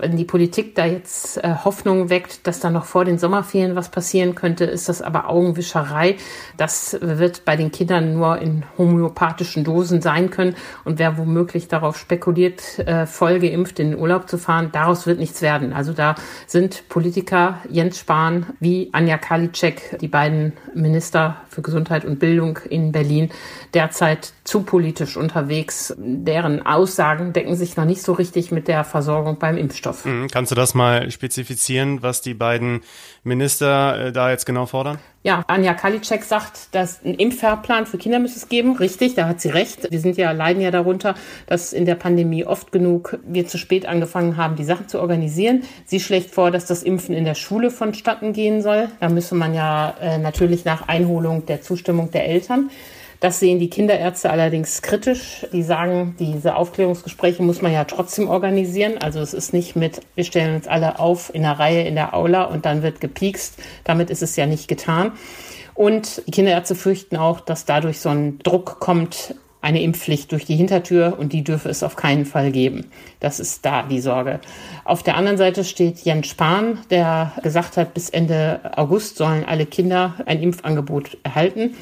wenn 0.00 0.16
die 0.16 0.24
Politik 0.24 0.74
da 0.74 0.86
jetzt 0.86 1.36
äh, 1.44 1.54
Hoffnung 1.64 2.10
weckt, 2.10 2.46
dass 2.46 2.60
da 2.60 2.70
noch 2.70 2.84
vor 2.84 3.04
den 3.04 3.18
Sommerferien 3.18 3.76
was 3.76 3.90
passieren 3.90 4.34
könnte, 4.34 4.64
ist 4.64 4.88
das 4.88 5.02
aber 5.02 5.28
Augenwischerei. 5.28 6.16
Das 6.56 6.96
wird 7.00 7.44
bei 7.44 7.56
den 7.56 7.70
Kindern 7.70 8.14
nur 8.14 8.38
in 8.38 8.64
homöopathischen 8.78 9.64
Dosen 9.64 10.00
sein 10.00 10.30
können. 10.30 10.56
Und 10.84 10.98
wer 10.98 11.18
womöglich 11.18 11.68
darauf 11.68 11.98
spekuliert, 11.98 12.78
äh, 12.80 13.06
voll 13.06 13.38
geimpft 13.38 13.78
in 13.78 13.90
den 13.90 14.00
Urlaub 14.00 14.28
zu 14.28 14.38
fahren, 14.38 14.70
daraus 14.72 15.06
wird 15.06 15.18
nichts 15.18 15.42
werden. 15.42 15.72
Also 15.72 15.92
da 15.92 16.14
sind 16.46 16.88
Politiker 16.88 17.58
Jens 17.68 17.98
Spahn 17.98 18.46
wie 18.60 18.88
Anja 18.92 19.18
Karliczek, 19.18 19.98
die 20.00 20.08
beiden 20.08 20.54
Minister 20.74 21.36
für 21.48 21.62
Gesundheit 21.62 22.04
und 22.04 22.18
Bildung 22.18 22.58
in 22.68 22.92
Berlin, 22.92 23.30
derzeit 23.74 24.32
zu 24.44 24.62
politisch 24.62 25.16
unterwegs. 25.16 25.94
Deren 25.98 26.64
Aussagen 26.64 27.32
decken 27.32 27.56
sich 27.56 27.76
noch 27.76 27.84
nicht 27.84 28.02
so 28.02 28.12
richtig 28.12 28.50
mit 28.50 28.68
der 28.68 28.84
Versorgung 28.84 29.38
beim 29.38 29.56
Impfstoff. 29.56 29.89
Impfstoff. 29.90 30.04
Mhm. 30.04 30.28
Kannst 30.28 30.50
du 30.50 30.54
das 30.54 30.74
mal 30.74 31.10
spezifizieren, 31.10 32.02
was 32.02 32.22
die 32.22 32.34
beiden 32.34 32.82
Minister 33.24 34.06
äh, 34.06 34.12
da 34.12 34.30
jetzt 34.30 34.46
genau 34.46 34.66
fordern? 34.66 34.98
Ja, 35.22 35.44
Anja 35.48 35.74
Kalitschek 35.74 36.24
sagt, 36.24 36.74
dass 36.74 37.04
ein 37.04 37.14
Impffahrplan 37.14 37.84
für 37.84 37.98
Kinder 37.98 38.18
müsste 38.18 38.38
es 38.38 38.48
geben. 38.48 38.76
Richtig, 38.76 39.16
da 39.16 39.28
hat 39.28 39.40
sie 39.40 39.50
recht. 39.50 39.90
Wir 39.90 40.00
sind 40.00 40.16
ja, 40.16 40.32
leiden 40.32 40.62
ja 40.62 40.70
darunter, 40.70 41.14
dass 41.46 41.74
in 41.74 41.84
der 41.84 41.94
Pandemie 41.94 42.46
oft 42.46 42.72
genug 42.72 43.18
wir 43.24 43.46
zu 43.46 43.58
spät 43.58 43.84
angefangen 43.84 44.38
haben, 44.38 44.56
die 44.56 44.64
Sachen 44.64 44.88
zu 44.88 44.98
organisieren. 44.98 45.64
Sie 45.84 46.00
schlägt 46.00 46.30
vor, 46.30 46.50
dass 46.50 46.64
das 46.64 46.82
Impfen 46.82 47.14
in 47.14 47.26
der 47.26 47.34
Schule 47.34 47.70
vonstatten 47.70 48.32
gehen 48.32 48.62
soll. 48.62 48.88
Da 49.00 49.10
müsse 49.10 49.34
man 49.34 49.52
ja 49.52 49.94
äh, 50.00 50.16
natürlich 50.16 50.64
nach 50.64 50.88
Einholung 50.88 51.44
der 51.44 51.60
Zustimmung 51.60 52.10
der 52.10 52.26
Eltern. 52.26 52.70
Das 53.20 53.38
sehen 53.38 53.58
die 53.58 53.68
Kinderärzte 53.68 54.30
allerdings 54.30 54.80
kritisch. 54.80 55.46
Die 55.52 55.62
sagen, 55.62 56.16
diese 56.18 56.56
Aufklärungsgespräche 56.56 57.42
muss 57.42 57.60
man 57.60 57.70
ja 57.70 57.84
trotzdem 57.84 58.28
organisieren. 58.28 58.96
Also 58.98 59.20
es 59.20 59.34
ist 59.34 59.52
nicht 59.52 59.76
mit, 59.76 60.00
wir 60.14 60.24
stellen 60.24 60.56
uns 60.56 60.66
alle 60.66 60.98
auf 60.98 61.32
in 61.34 61.42
der 61.42 61.58
Reihe 61.58 61.86
in 61.86 61.94
der 61.94 62.14
Aula 62.14 62.44
und 62.44 62.64
dann 62.64 62.82
wird 62.82 63.02
gepiekst. 63.02 63.58
Damit 63.84 64.08
ist 64.08 64.22
es 64.22 64.36
ja 64.36 64.46
nicht 64.46 64.68
getan. 64.68 65.12
Und 65.74 66.22
die 66.26 66.30
Kinderärzte 66.30 66.74
fürchten 66.74 67.16
auch, 67.16 67.40
dass 67.40 67.66
dadurch 67.66 68.00
so 68.00 68.08
ein 68.08 68.38
Druck 68.38 68.80
kommt, 68.80 69.34
eine 69.62 69.82
Impfpflicht 69.82 70.32
durch 70.32 70.46
die 70.46 70.56
Hintertür 70.56 71.16
und 71.18 71.32
die 71.32 71.44
dürfe 71.44 71.68
es 71.68 71.82
auf 71.82 71.96
keinen 71.96 72.24
Fall 72.24 72.50
geben. 72.50 72.90
Das 73.20 73.40
ist 73.40 73.64
da 73.64 73.82
die 73.82 74.00
Sorge. 74.00 74.40
Auf 74.84 75.02
der 75.02 75.16
anderen 75.16 75.36
Seite 75.36 75.64
steht 75.64 75.98
Jens 76.00 76.28
Spahn, 76.28 76.78
der 76.88 77.32
gesagt 77.42 77.76
hat, 77.76 77.92
bis 77.92 78.08
Ende 78.08 78.60
August 78.76 79.16
sollen 79.16 79.44
alle 79.44 79.66
Kinder 79.66 80.14
ein 80.24 80.42
Impfangebot 80.42 81.18
erhalten. 81.24 81.74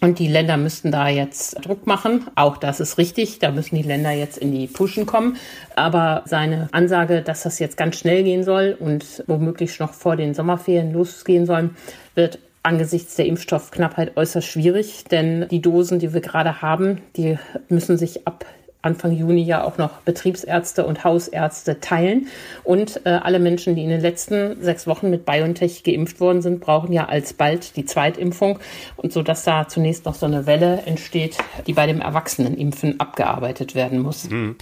Und 0.00 0.20
die 0.20 0.28
Länder 0.28 0.56
müssten 0.56 0.92
da 0.92 1.08
jetzt 1.08 1.64
Druck 1.66 1.86
machen. 1.86 2.26
Auch 2.36 2.56
das 2.56 2.78
ist 2.78 2.98
richtig. 2.98 3.40
Da 3.40 3.50
müssen 3.50 3.74
die 3.74 3.82
Länder 3.82 4.12
jetzt 4.12 4.38
in 4.38 4.52
die 4.52 4.68
Puschen 4.68 5.06
kommen. 5.06 5.36
Aber 5.74 6.22
seine 6.26 6.68
Ansage, 6.72 7.22
dass 7.22 7.42
das 7.42 7.58
jetzt 7.58 7.76
ganz 7.76 7.96
schnell 7.96 8.22
gehen 8.22 8.44
soll 8.44 8.76
und 8.78 9.24
womöglich 9.26 9.78
noch 9.80 9.94
vor 9.94 10.14
den 10.16 10.34
Sommerferien 10.34 10.92
losgehen 10.92 11.46
soll, 11.46 11.70
wird 12.14 12.38
angesichts 12.62 13.16
der 13.16 13.26
Impfstoffknappheit 13.26 14.16
äußerst 14.16 14.46
schwierig. 14.46 15.04
Denn 15.10 15.48
die 15.48 15.60
Dosen, 15.60 15.98
die 15.98 16.12
wir 16.12 16.20
gerade 16.20 16.62
haben, 16.62 17.00
die 17.16 17.38
müssen 17.68 17.98
sich 17.98 18.26
ab 18.26 18.44
Anfang 18.80 19.12
Juni 19.12 19.42
ja 19.42 19.64
auch 19.64 19.76
noch 19.76 19.90
Betriebsärzte 20.02 20.86
und 20.86 21.02
Hausärzte 21.02 21.80
teilen. 21.80 22.28
Und 22.62 23.04
äh, 23.04 23.10
alle 23.10 23.40
Menschen, 23.40 23.74
die 23.74 23.82
in 23.82 23.90
den 23.90 24.00
letzten 24.00 24.62
sechs 24.62 24.86
Wochen 24.86 25.10
mit 25.10 25.26
BioNTech 25.26 25.82
geimpft 25.82 26.20
worden 26.20 26.42
sind, 26.42 26.60
brauchen 26.60 26.92
ja 26.92 27.06
alsbald 27.06 27.76
die 27.76 27.84
Zweitimpfung. 27.84 28.60
Und 28.96 29.12
so 29.12 29.22
dass 29.22 29.42
da 29.44 29.66
zunächst 29.66 30.04
noch 30.04 30.14
so 30.14 30.26
eine 30.26 30.46
Welle 30.46 30.82
entsteht, 30.86 31.38
die 31.66 31.72
bei 31.72 31.86
dem 31.86 32.00
Erwachsenenimpfen 32.00 33.00
abgearbeitet 33.00 33.74
werden 33.74 33.98
muss. 33.98 34.30
Mhm. 34.30 34.56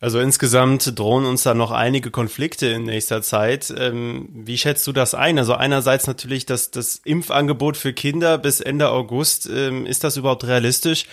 Also 0.00 0.18
insgesamt 0.18 0.98
drohen 0.98 1.24
uns 1.24 1.44
da 1.44 1.54
noch 1.54 1.70
einige 1.70 2.10
Konflikte 2.10 2.66
in 2.66 2.82
nächster 2.82 3.22
Zeit. 3.22 3.72
Ähm, 3.78 4.28
wie 4.34 4.58
schätzt 4.58 4.86
du 4.86 4.92
das 4.92 5.14
ein? 5.14 5.38
Also 5.38 5.54
einerseits 5.54 6.06
natürlich 6.06 6.44
das, 6.44 6.70
das 6.70 7.00
Impfangebot 7.04 7.76
für 7.76 7.94
Kinder 7.94 8.36
bis 8.36 8.60
Ende 8.60 8.90
August. 8.90 9.48
Ähm, 9.48 9.86
ist 9.86 10.04
das 10.04 10.18
überhaupt 10.18 10.44
realistisch? 10.44 11.06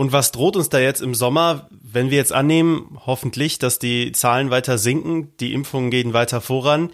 Und 0.00 0.12
was 0.12 0.32
droht 0.32 0.56
uns 0.56 0.70
da 0.70 0.78
jetzt 0.78 1.02
im 1.02 1.14
Sommer, 1.14 1.68
wenn 1.70 2.08
wir 2.08 2.16
jetzt 2.16 2.32
annehmen, 2.32 2.98
hoffentlich, 3.04 3.58
dass 3.58 3.78
die 3.78 4.12
Zahlen 4.12 4.50
weiter 4.50 4.78
sinken, 4.78 5.36
die 5.40 5.52
Impfungen 5.52 5.90
gehen 5.90 6.14
weiter 6.14 6.40
voran? 6.40 6.88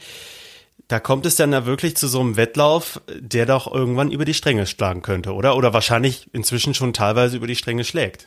Da 0.88 0.98
kommt 0.98 1.24
es 1.24 1.36
dann 1.36 1.52
ja 1.52 1.66
wirklich 1.66 1.96
zu 1.96 2.08
so 2.08 2.18
einem 2.18 2.36
Wettlauf, 2.36 3.00
der 3.16 3.46
doch 3.46 3.72
irgendwann 3.72 4.10
über 4.10 4.24
die 4.24 4.34
Stränge 4.34 4.66
schlagen 4.66 5.02
könnte, 5.02 5.34
oder? 5.34 5.56
Oder 5.56 5.72
wahrscheinlich 5.72 6.26
inzwischen 6.32 6.74
schon 6.74 6.92
teilweise 6.92 7.36
über 7.36 7.46
die 7.46 7.54
Stränge 7.54 7.84
schlägt. 7.84 8.26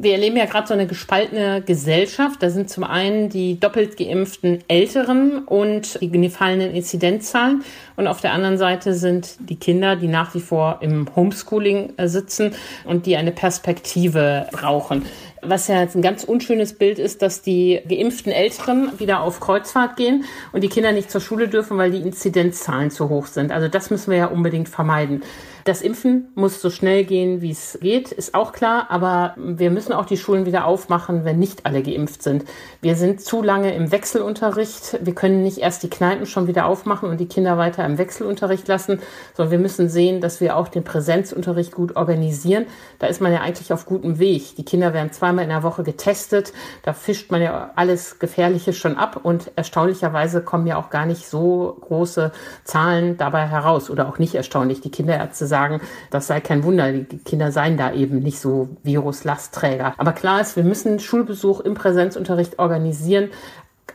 Wir 0.00 0.12
erleben 0.12 0.36
ja 0.36 0.44
gerade 0.44 0.68
so 0.68 0.74
eine 0.74 0.86
gespaltene 0.86 1.60
Gesellschaft. 1.60 2.40
Da 2.40 2.50
sind 2.50 2.70
zum 2.70 2.84
einen 2.84 3.30
die 3.30 3.58
doppelt 3.58 3.96
geimpften 3.96 4.62
Älteren 4.68 5.40
und 5.44 5.98
die 6.00 6.28
fallenden 6.28 6.72
Inzidenzzahlen. 6.72 7.64
Und 7.96 8.06
auf 8.06 8.20
der 8.20 8.32
anderen 8.32 8.58
Seite 8.58 8.94
sind 8.94 9.34
die 9.40 9.56
Kinder, 9.56 9.96
die 9.96 10.06
nach 10.06 10.36
wie 10.36 10.40
vor 10.40 10.78
im 10.82 11.08
Homeschooling 11.16 11.94
äh, 11.96 12.06
sitzen 12.06 12.54
und 12.84 13.06
die 13.06 13.16
eine 13.16 13.32
Perspektive 13.32 14.46
brauchen. 14.52 15.04
Was 15.42 15.66
ja 15.66 15.80
jetzt 15.80 15.96
ein 15.96 16.02
ganz 16.02 16.22
unschönes 16.22 16.74
Bild 16.74 17.00
ist, 17.00 17.20
dass 17.20 17.42
die 17.42 17.80
geimpften 17.88 18.30
Älteren 18.30 19.00
wieder 19.00 19.22
auf 19.22 19.40
Kreuzfahrt 19.40 19.96
gehen 19.96 20.24
und 20.52 20.62
die 20.62 20.68
Kinder 20.68 20.92
nicht 20.92 21.10
zur 21.10 21.20
Schule 21.20 21.48
dürfen, 21.48 21.76
weil 21.76 21.90
die 21.90 22.02
Inzidenzzahlen 22.02 22.92
zu 22.92 23.08
hoch 23.08 23.26
sind. 23.26 23.50
Also 23.50 23.66
das 23.66 23.90
müssen 23.90 24.12
wir 24.12 24.18
ja 24.18 24.26
unbedingt 24.26 24.68
vermeiden. 24.68 25.22
Das 25.68 25.82
Impfen 25.82 26.28
muss 26.34 26.62
so 26.62 26.70
schnell 26.70 27.04
gehen, 27.04 27.42
wie 27.42 27.50
es 27.50 27.78
geht, 27.82 28.10
ist 28.10 28.34
auch 28.34 28.52
klar. 28.52 28.86
Aber 28.88 29.34
wir 29.36 29.70
müssen 29.70 29.92
auch 29.92 30.06
die 30.06 30.16
Schulen 30.16 30.46
wieder 30.46 30.64
aufmachen, 30.64 31.26
wenn 31.26 31.38
nicht 31.38 31.66
alle 31.66 31.82
geimpft 31.82 32.22
sind. 32.22 32.46
Wir 32.80 32.96
sind 32.96 33.20
zu 33.20 33.42
lange 33.42 33.74
im 33.74 33.92
Wechselunterricht. 33.92 34.98
Wir 35.02 35.14
können 35.14 35.42
nicht 35.42 35.58
erst 35.58 35.82
die 35.82 35.90
Kneipen 35.90 36.24
schon 36.24 36.46
wieder 36.46 36.64
aufmachen 36.64 37.10
und 37.10 37.20
die 37.20 37.28
Kinder 37.28 37.58
weiter 37.58 37.84
im 37.84 37.98
Wechselunterricht 37.98 38.66
lassen, 38.66 39.00
sondern 39.34 39.50
wir 39.50 39.58
müssen 39.58 39.90
sehen, 39.90 40.22
dass 40.22 40.40
wir 40.40 40.56
auch 40.56 40.68
den 40.68 40.84
Präsenzunterricht 40.84 41.72
gut 41.72 41.96
organisieren. 41.96 42.64
Da 42.98 43.06
ist 43.06 43.20
man 43.20 43.30
ja 43.30 43.42
eigentlich 43.42 43.70
auf 43.70 43.84
gutem 43.84 44.18
Weg. 44.18 44.56
Die 44.56 44.64
Kinder 44.64 44.94
werden 44.94 45.12
zweimal 45.12 45.44
in 45.44 45.50
der 45.50 45.64
Woche 45.64 45.82
getestet. 45.82 46.54
Da 46.82 46.94
fischt 46.94 47.30
man 47.30 47.42
ja 47.42 47.72
alles 47.76 48.18
Gefährliche 48.18 48.72
schon 48.72 48.96
ab 48.96 49.20
und 49.22 49.50
erstaunlicherweise 49.54 50.40
kommen 50.40 50.66
ja 50.66 50.78
auch 50.78 50.88
gar 50.88 51.04
nicht 51.04 51.28
so 51.28 51.76
große 51.82 52.32
Zahlen 52.64 53.18
dabei 53.18 53.46
heraus 53.46 53.90
oder 53.90 54.08
auch 54.08 54.18
nicht 54.18 54.34
erstaunlich. 54.34 54.80
Die 54.80 54.90
Kinderärzte 54.90 55.46
sagen, 55.46 55.57
sagen, 55.58 55.80
das 56.10 56.28
sei 56.28 56.40
kein 56.40 56.62
Wunder, 56.62 56.92
die 56.92 57.18
Kinder 57.18 57.50
seien 57.50 57.76
da 57.76 57.92
eben 57.92 58.20
nicht 58.20 58.38
so 58.38 58.68
Viruslastträger. 58.84 59.94
Aber 59.96 60.12
klar 60.12 60.40
ist, 60.40 60.54
wir 60.54 60.62
müssen 60.62 61.00
Schulbesuch 61.00 61.60
im 61.60 61.74
Präsenzunterricht 61.74 62.60
organisieren, 62.60 63.30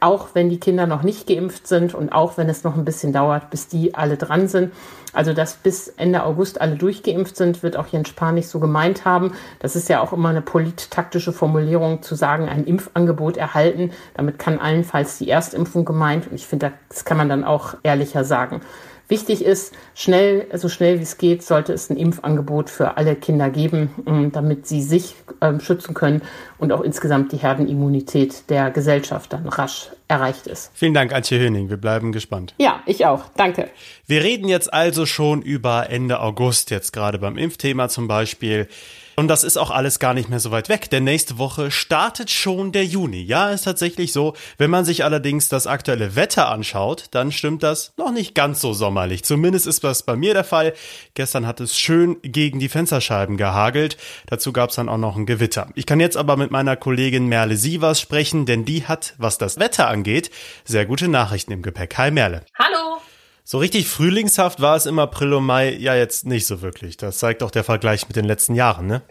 auch 0.01 0.29
wenn 0.33 0.49
die 0.49 0.59
Kinder 0.59 0.85
noch 0.87 1.03
nicht 1.03 1.27
geimpft 1.27 1.67
sind 1.67 1.93
und 1.93 2.11
auch 2.11 2.37
wenn 2.37 2.49
es 2.49 2.65
noch 2.65 2.75
ein 2.75 2.83
bisschen 2.83 3.13
dauert, 3.13 3.49
bis 3.49 3.69
die 3.69 3.95
alle 3.95 4.17
dran 4.17 4.49
sind. 4.49 4.73
Also, 5.13 5.31
dass 5.31 5.55
bis 5.55 5.87
Ende 5.87 6.23
August 6.23 6.59
alle 6.59 6.75
durchgeimpft 6.75 7.37
sind, 7.37 7.63
wird 7.63 7.77
auch 7.77 7.87
Jens 7.87 8.09
Spahn 8.09 8.35
nicht 8.35 8.49
so 8.49 8.59
gemeint 8.59 9.05
haben. 9.05 9.31
Das 9.59 9.75
ist 9.77 9.87
ja 9.87 10.01
auch 10.01 10.11
immer 10.11 10.29
eine 10.29 10.41
polittaktische 10.41 11.31
Formulierung, 11.31 12.01
zu 12.01 12.15
sagen, 12.15 12.49
ein 12.49 12.65
Impfangebot 12.65 13.37
erhalten. 13.37 13.91
Damit 14.15 14.39
kann 14.39 14.59
allenfalls 14.59 15.19
die 15.19 15.29
Erstimpfung 15.29 15.85
gemeint. 15.85 16.27
Und 16.27 16.35
ich 16.35 16.47
finde, 16.47 16.73
das 16.89 17.05
kann 17.05 17.17
man 17.17 17.29
dann 17.29 17.45
auch 17.45 17.75
ehrlicher 17.83 18.25
sagen. 18.25 18.61
Wichtig 19.09 19.43
ist, 19.43 19.73
schnell, 19.95 20.47
so 20.53 20.69
schnell 20.69 20.99
wie 20.99 21.03
es 21.03 21.17
geht, 21.17 21.43
sollte 21.43 21.73
es 21.73 21.89
ein 21.89 21.97
Impfangebot 21.97 22.69
für 22.69 22.97
alle 22.97 23.15
Kinder 23.15 23.49
geben, 23.49 23.91
ähm, 24.07 24.31
damit 24.31 24.65
sie 24.65 24.81
sich 24.81 25.15
ähm, 25.41 25.59
schützen 25.59 25.93
können 25.93 26.21
und 26.57 26.71
auch 26.71 26.81
insgesamt 26.81 27.31
die 27.31 27.37
Herdenimmunität 27.37 28.49
der 28.49 28.71
Gesellschaft 28.71 29.33
dann 29.33 29.47
rasch 29.47 29.89
erreicht 30.07 30.47
ist. 30.47 30.71
Vielen 30.73 30.93
Dank, 30.93 31.13
Antje 31.13 31.37
Höning. 31.37 31.69
Wir 31.69 31.77
bleiben 31.77 32.11
gespannt. 32.11 32.53
Ja, 32.57 32.81
ich 32.85 33.05
auch. 33.05 33.25
Danke. 33.35 33.69
Wir 34.07 34.23
reden 34.23 34.47
jetzt 34.47 34.73
also 34.73 35.05
schon 35.05 35.41
über 35.41 35.89
Ende 35.89 36.19
August, 36.21 36.71
jetzt 36.71 36.93
gerade 36.93 37.17
beim 37.19 37.37
Impfthema 37.37 37.89
zum 37.89 38.07
Beispiel. 38.07 38.67
Und 39.15 39.27
das 39.27 39.43
ist 39.43 39.57
auch 39.57 39.69
alles 39.69 39.99
gar 39.99 40.13
nicht 40.13 40.29
mehr 40.29 40.39
so 40.39 40.49
weit 40.49 40.69
weg, 40.69 40.89
denn 40.89 41.03
nächste 41.03 41.37
Woche 41.37 41.69
startet 41.69 42.31
schon 42.31 42.71
der 42.71 42.85
Juni. 42.85 43.21
Ja, 43.21 43.51
ist 43.51 43.63
tatsächlich 43.63 44.11
so. 44.11 44.33
Wenn 44.57 44.71
man 44.71 44.85
sich 44.85 45.03
allerdings 45.03 45.49
das 45.49 45.67
aktuelle 45.67 46.15
Wetter 46.15 46.49
anschaut, 46.49 47.05
dann 47.11 47.31
stimmt 47.31 47.61
das 47.61 47.93
noch 47.97 48.11
nicht 48.11 48.33
ganz 48.33 48.59
so 48.59 48.73
sommerlich. 48.73 49.23
Zumindest 49.23 49.67
ist 49.67 49.83
das 49.83 50.03
bei 50.03 50.15
mir 50.15 50.33
der 50.33 50.43
Fall. 50.43 50.73
Gestern 51.13 51.45
hat 51.45 51.59
es 51.59 51.77
schön 51.77 52.17
gegen 52.23 52.59
die 52.59 52.69
Fensterscheiben 52.69 53.37
gehagelt. 53.37 53.97
Dazu 54.25 54.51
gab 54.51 54.71
es 54.71 54.77
dann 54.77 54.89
auch 54.89 54.97
noch 54.97 55.15
ein 55.15 55.27
Gewitter. 55.27 55.67
Ich 55.75 55.85
kann 55.85 55.99
jetzt 55.99 56.17
aber 56.17 56.35
mit 56.35 56.49
meiner 56.49 56.75
Kollegin 56.75 57.27
Merle 57.27 57.55
Sievers 57.55 58.01
sprechen, 58.01 58.47
denn 58.47 58.65
die 58.65 58.87
hat, 58.87 59.13
was 59.19 59.37
das 59.37 59.59
Wetter 59.59 59.87
angeht, 59.89 60.31
sehr 60.65 60.85
gute 60.85 61.07
Nachrichten 61.07 61.51
im 61.51 61.61
Gepäck. 61.61 61.97
Hi 61.97 62.09
Merle. 62.09 62.45
Hallo. 62.57 62.99
So 63.43 63.57
richtig 63.57 63.87
frühlingshaft 63.87 64.61
war 64.61 64.75
es 64.75 64.85
im 64.85 64.99
April 64.99 65.33
und 65.33 65.45
Mai 65.45 65.73
ja 65.73 65.95
jetzt 65.95 66.25
nicht 66.25 66.47
so 66.47 66.61
wirklich. 66.61 66.95
Das 66.97 67.19
zeigt 67.19 67.43
auch 67.43 67.51
der 67.51 67.63
Vergleich 67.63 68.07
mit 68.07 68.15
den 68.15 68.25
letzten 68.25 68.55
Jahren, 68.55 68.87
ne? 68.87 69.01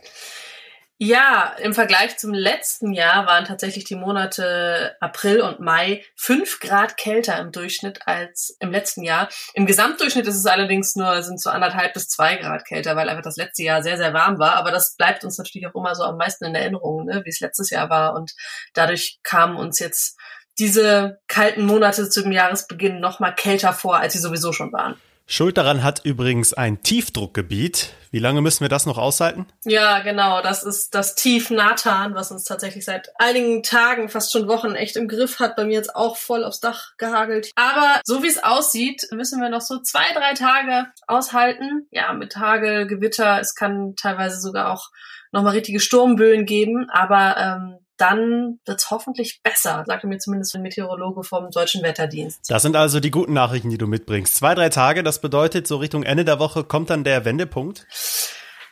Ja, 1.05 1.57
im 1.59 1.75
Vergleich 1.75 2.17
zum 2.17 2.33
letzten 2.33 2.93
Jahr 2.93 3.27
waren 3.27 3.45
tatsächlich 3.45 3.83
die 3.83 3.97
Monate 3.97 4.95
April 5.01 5.41
und 5.41 5.59
Mai 5.59 6.05
fünf 6.15 6.61
Grad 6.61 6.97
kälter 6.97 7.41
im 7.41 7.51
Durchschnitt 7.51 8.07
als 8.07 8.57
im 8.61 8.71
letzten 8.71 9.03
Jahr. 9.03 9.29
Im 9.55 9.67
Gesamtdurchschnitt 9.67 10.29
ist 10.29 10.37
es 10.37 10.47
allerdings 10.47 10.95
nur, 10.95 11.25
sind 11.25 11.41
so 11.41 11.51
anderthalb 11.51 11.93
bis 11.93 12.07
zwei 12.07 12.37
Grad 12.37 12.65
kälter, 12.65 12.95
weil 12.95 13.09
einfach 13.09 13.25
das 13.25 13.37
letzte 13.37 13.65
Jahr 13.65 13.83
sehr, 13.83 13.97
sehr 13.97 14.15
warm 14.15 14.39
war. 14.39 14.55
Aber 14.55 14.71
das 14.71 14.95
bleibt 14.95 15.25
uns 15.25 15.39
natürlich 15.39 15.67
auch 15.67 15.75
immer 15.75 15.97
so 15.97 16.05
am 16.05 16.19
meisten 16.19 16.45
in 16.45 16.55
Erinnerung, 16.55 17.07
ne, 17.07 17.23
wie 17.25 17.31
es 17.31 17.41
letztes 17.41 17.71
Jahr 17.71 17.91
war. 17.91 18.15
Und 18.15 18.33
dadurch 18.73 19.19
kamen 19.25 19.57
uns 19.57 19.81
jetzt 19.81 20.17
diese 20.59 21.21
kalten 21.29 21.65
Monate 21.65 22.09
zum 22.09 22.33
Jahresbeginn 22.33 23.01
noch 23.01 23.21
mal 23.21 23.33
kälter 23.33 23.73
vor, 23.73 23.97
als 23.97 24.13
sie 24.13 24.19
sowieso 24.19 24.53
schon 24.53 24.73
waren. 24.73 24.97
Schuld 25.27 25.57
daran 25.57 25.83
hat 25.83 26.05
übrigens 26.05 26.53
ein 26.53 26.83
Tiefdruckgebiet. 26.83 27.95
Wie 28.11 28.19
lange 28.19 28.43
müssen 28.43 28.61
wir 28.61 28.69
das 28.69 28.85
noch 28.85 28.99
aushalten? 28.99 29.47
Ja, 29.65 30.01
genau. 30.01 30.43
Das 30.43 30.63
ist 30.63 30.95
das 30.95 31.15
Tief 31.15 31.49
Nathan, 31.49 32.15
was 32.15 32.31
uns 32.31 32.45
tatsächlich 32.45 32.85
seit 32.85 33.09
einigen 33.19 33.63
Tagen, 33.63 34.11
fast 34.11 34.33
schon 34.33 34.49
Wochen 34.49 34.75
echt 34.75 34.97
im 34.97 35.09
Griff 35.09 35.39
hat. 35.39 35.57
Bei 35.57 35.65
mir 35.65 35.73
jetzt 35.73 35.97
auch 35.97 36.19
voll 36.19 36.45
aufs 36.45 36.61
Dach 36.61 36.99
gehagelt. 36.99 37.51
Aber 37.55 38.01
so 38.05 38.23
wie 38.23 38.29
es 38.29 38.43
aussieht, 38.43 39.09
müssen 39.13 39.41
wir 39.41 39.49
noch 39.49 39.63
so 39.63 39.79
zwei, 39.79 40.05
drei 40.13 40.35
Tage 40.35 40.89
aushalten. 41.07 41.87
Ja, 41.91 42.13
mit 42.13 42.37
Hagel, 42.37 42.87
Gewitter. 42.87 43.41
Es 43.41 43.55
kann 43.55 43.95
teilweise 43.97 44.39
sogar 44.39 44.71
auch 44.71 44.91
nochmal 45.31 45.55
richtige 45.55 45.81
Sturmböen 45.81 46.45
geben. 46.45 46.91
Aber 46.91 47.37
ähm, 47.39 47.79
dann 48.03 48.59
wird's 48.67 48.91
hoffentlich 48.91 49.41
besser, 49.43 49.85
sagte 49.87 50.09
mir 50.09 50.19
zumindest 50.19 50.55
ein 50.57 50.63
Meteorologe 50.63 51.23
vom 51.23 51.51
Deutschen 51.51 51.83
Wetterdienst. 51.83 52.51
Das 52.51 52.63
sind 52.63 52.75
also 52.75 52.99
die 52.99 53.13
guten 53.13 53.33
Nachrichten, 53.33 53.71
die 53.71 53.79
du 53.79 53.87
mitbringst. 53.87 54.35
Zwei, 54.35 54.55
drei 54.55 54.69
Tage, 54.69 55.05
das 55.05 55.21
bedeutet, 55.21 55.69
so 55.69 55.77
Richtung 55.77 56.03
Ende 56.03 56.25
der 56.25 56.41
Woche 56.41 56.65
kommt 56.65 56.91
dann 56.91 57.05
der 57.05 57.25
Wendepunkt. 57.25 57.87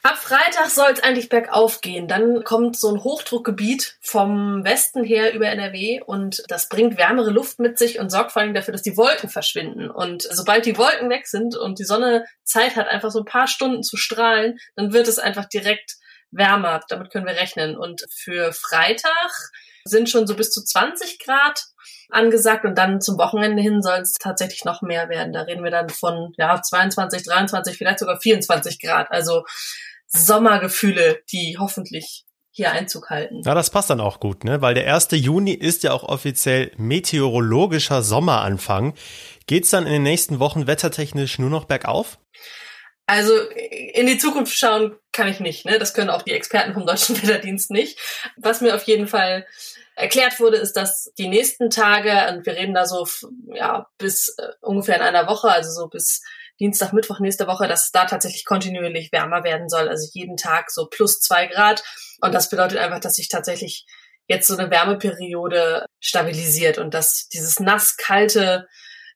Ab 0.02 0.16
Freitag 0.16 0.70
soll 0.70 0.90
es 0.92 1.02
eigentlich 1.02 1.28
bergauf 1.28 1.82
gehen. 1.82 2.08
Dann 2.08 2.42
kommt 2.42 2.76
so 2.76 2.88
ein 2.88 3.04
Hochdruckgebiet 3.04 3.98
vom 4.00 4.64
Westen 4.64 5.04
her 5.04 5.34
über 5.34 5.46
NRW 5.46 6.00
und 6.00 6.42
das 6.48 6.68
bringt 6.68 6.96
wärmere 6.96 7.30
Luft 7.30 7.58
mit 7.58 7.78
sich 7.78 8.00
und 8.00 8.10
sorgt 8.10 8.32
vor 8.32 8.40
allem 8.40 8.54
dafür, 8.54 8.72
dass 8.72 8.82
die 8.82 8.96
Wolken 8.96 9.28
verschwinden. 9.28 9.90
Und 9.90 10.22
sobald 10.22 10.64
die 10.64 10.78
Wolken 10.78 11.10
weg 11.10 11.26
sind 11.26 11.54
und 11.54 11.78
die 11.78 11.84
Sonne 11.84 12.24
Zeit 12.44 12.76
hat, 12.76 12.88
einfach 12.88 13.10
so 13.10 13.20
ein 13.20 13.26
paar 13.26 13.46
Stunden 13.46 13.82
zu 13.82 13.98
strahlen, 13.98 14.58
dann 14.74 14.94
wird 14.94 15.06
es 15.06 15.18
einfach 15.18 15.44
direkt 15.44 15.98
wärmer. 16.30 16.80
Damit 16.88 17.10
können 17.10 17.26
wir 17.26 17.36
rechnen. 17.36 17.76
Und 17.76 18.02
für 18.10 18.52
Freitag 18.52 19.30
sind 19.84 20.08
schon 20.08 20.26
so 20.26 20.36
bis 20.36 20.50
zu 20.50 20.62
20 20.62 21.18
Grad 21.18 21.64
angesagt 22.10 22.64
und 22.64 22.76
dann 22.76 23.00
zum 23.00 23.18
Wochenende 23.18 23.62
hin 23.62 23.82
soll 23.82 24.00
es 24.00 24.14
tatsächlich 24.14 24.64
noch 24.64 24.82
mehr 24.82 25.08
werden. 25.08 25.32
Da 25.32 25.42
reden 25.42 25.64
wir 25.64 25.70
dann 25.70 25.88
von 25.88 26.32
ja 26.36 26.60
22, 26.60 27.24
23, 27.24 27.76
vielleicht 27.76 28.00
sogar 28.00 28.20
24 28.20 28.80
Grad. 28.80 29.10
Also 29.10 29.44
Sommergefühle, 30.08 31.20
die 31.30 31.56
hoffentlich 31.58 32.24
hier 32.50 32.72
Einzug 32.72 33.10
halten. 33.10 33.42
Ja, 33.44 33.54
das 33.54 33.70
passt 33.70 33.90
dann 33.90 34.00
auch 34.00 34.18
gut, 34.18 34.42
ne? 34.42 34.60
Weil 34.60 34.74
der 34.74 34.92
1. 34.92 35.08
Juni 35.12 35.52
ist 35.52 35.84
ja 35.84 35.92
auch 35.92 36.02
offiziell 36.02 36.72
meteorologischer 36.76 38.02
Sommeranfang. 38.02 38.94
Geht's 39.46 39.70
dann 39.70 39.86
in 39.86 39.92
den 39.92 40.02
nächsten 40.02 40.40
Wochen 40.40 40.66
wettertechnisch 40.66 41.38
nur 41.38 41.50
noch 41.50 41.64
bergauf? 41.64 42.18
Also 43.10 43.36
in 43.40 44.06
die 44.06 44.18
Zukunft 44.18 44.56
schauen 44.56 44.96
kann 45.10 45.26
ich 45.26 45.40
nicht. 45.40 45.64
Ne? 45.64 45.80
Das 45.80 45.94
können 45.94 46.10
auch 46.10 46.22
die 46.22 46.30
Experten 46.30 46.74
vom 46.74 46.86
Deutschen 46.86 47.16
Wetterdienst 47.22 47.72
nicht. 47.72 47.98
Was 48.36 48.60
mir 48.60 48.72
auf 48.72 48.84
jeden 48.84 49.08
Fall 49.08 49.48
erklärt 49.96 50.38
wurde, 50.38 50.58
ist, 50.58 50.74
dass 50.74 51.12
die 51.18 51.26
nächsten 51.26 51.70
Tage, 51.70 52.12
und 52.32 52.46
wir 52.46 52.54
reden 52.54 52.72
da 52.72 52.86
so 52.86 53.08
ja 53.52 53.88
bis 53.98 54.28
äh, 54.38 54.52
ungefähr 54.60 54.94
in 54.94 55.02
einer 55.02 55.26
Woche, 55.26 55.50
also 55.50 55.72
so 55.72 55.88
bis 55.88 56.22
Dienstag, 56.60 56.92
Mittwoch 56.92 57.18
nächste 57.18 57.48
Woche, 57.48 57.66
dass 57.66 57.86
es 57.86 57.90
da 57.90 58.04
tatsächlich 58.04 58.44
kontinuierlich 58.44 59.10
wärmer 59.10 59.42
werden 59.42 59.68
soll. 59.68 59.88
Also 59.88 60.08
jeden 60.14 60.36
Tag 60.36 60.70
so 60.70 60.86
plus 60.86 61.18
zwei 61.18 61.48
Grad. 61.48 61.82
Und 62.20 62.32
das 62.32 62.48
bedeutet 62.48 62.78
einfach, 62.78 63.00
dass 63.00 63.16
sich 63.16 63.28
tatsächlich 63.28 63.86
jetzt 64.28 64.46
so 64.46 64.56
eine 64.56 64.70
Wärmeperiode 64.70 65.84
stabilisiert 65.98 66.78
und 66.78 66.94
dass 66.94 67.28
dieses 67.28 67.58
nass 67.58 67.96
kalte 67.96 68.68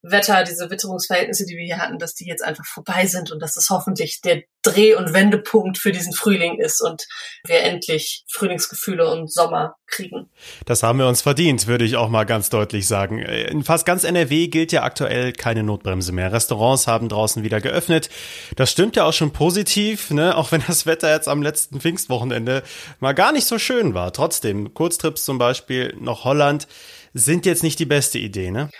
Wetter, 0.04 0.44
diese 0.44 0.70
Witterungsverhältnisse, 0.70 1.46
die 1.46 1.56
wir 1.56 1.64
hier 1.64 1.78
hatten, 1.78 1.98
dass 1.98 2.14
die 2.14 2.26
jetzt 2.26 2.44
einfach 2.44 2.66
vorbei 2.66 3.06
sind 3.06 3.32
und 3.32 3.40
dass 3.40 3.56
es 3.56 3.70
hoffentlich 3.70 4.20
der 4.20 4.42
Dreh- 4.62 4.94
und 4.94 5.12
Wendepunkt 5.12 5.78
für 5.78 5.92
diesen 5.92 6.12
Frühling 6.12 6.58
ist 6.58 6.80
und 6.80 7.06
wir 7.46 7.60
endlich 7.60 8.24
Frühlingsgefühle 8.30 9.10
und 9.10 9.32
Sommer 9.32 9.76
kriegen. 9.86 10.30
Das 10.66 10.82
haben 10.82 10.98
wir 10.98 11.06
uns 11.06 11.22
verdient, 11.22 11.66
würde 11.66 11.84
ich 11.84 11.96
auch 11.96 12.08
mal 12.08 12.24
ganz 12.24 12.50
deutlich 12.50 12.86
sagen. 12.86 13.18
In 13.18 13.64
fast 13.64 13.86
ganz 13.86 14.04
NRW 14.04 14.48
gilt 14.48 14.72
ja 14.72 14.82
aktuell 14.82 15.32
keine 15.32 15.62
Notbremse 15.62 16.12
mehr. 16.12 16.32
Restaurants 16.32 16.86
haben 16.86 17.08
draußen 17.08 17.42
wieder 17.42 17.60
geöffnet. 17.60 18.10
Das 18.56 18.70
stimmt 18.70 18.96
ja 18.96 19.04
auch 19.04 19.12
schon 19.12 19.32
positiv, 19.32 20.10
ne? 20.10 20.36
auch 20.36 20.52
wenn 20.52 20.62
das 20.66 20.86
Wetter 20.86 21.10
jetzt 21.10 21.28
am 21.28 21.42
letzten 21.42 21.80
Pfingstwochenende 21.80 22.62
mal 23.00 23.14
gar 23.14 23.32
nicht 23.32 23.46
so 23.46 23.58
schön 23.58 23.94
war. 23.94 24.12
Trotzdem, 24.12 24.74
Kurztrips 24.74 25.24
zum 25.24 25.38
Beispiel 25.38 25.94
nach 25.98 26.24
Holland 26.24 26.68
sind 27.14 27.46
jetzt 27.46 27.62
nicht 27.62 27.78
die 27.78 27.86
beste 27.86 28.18
Idee, 28.18 28.50
ne? 28.50 28.70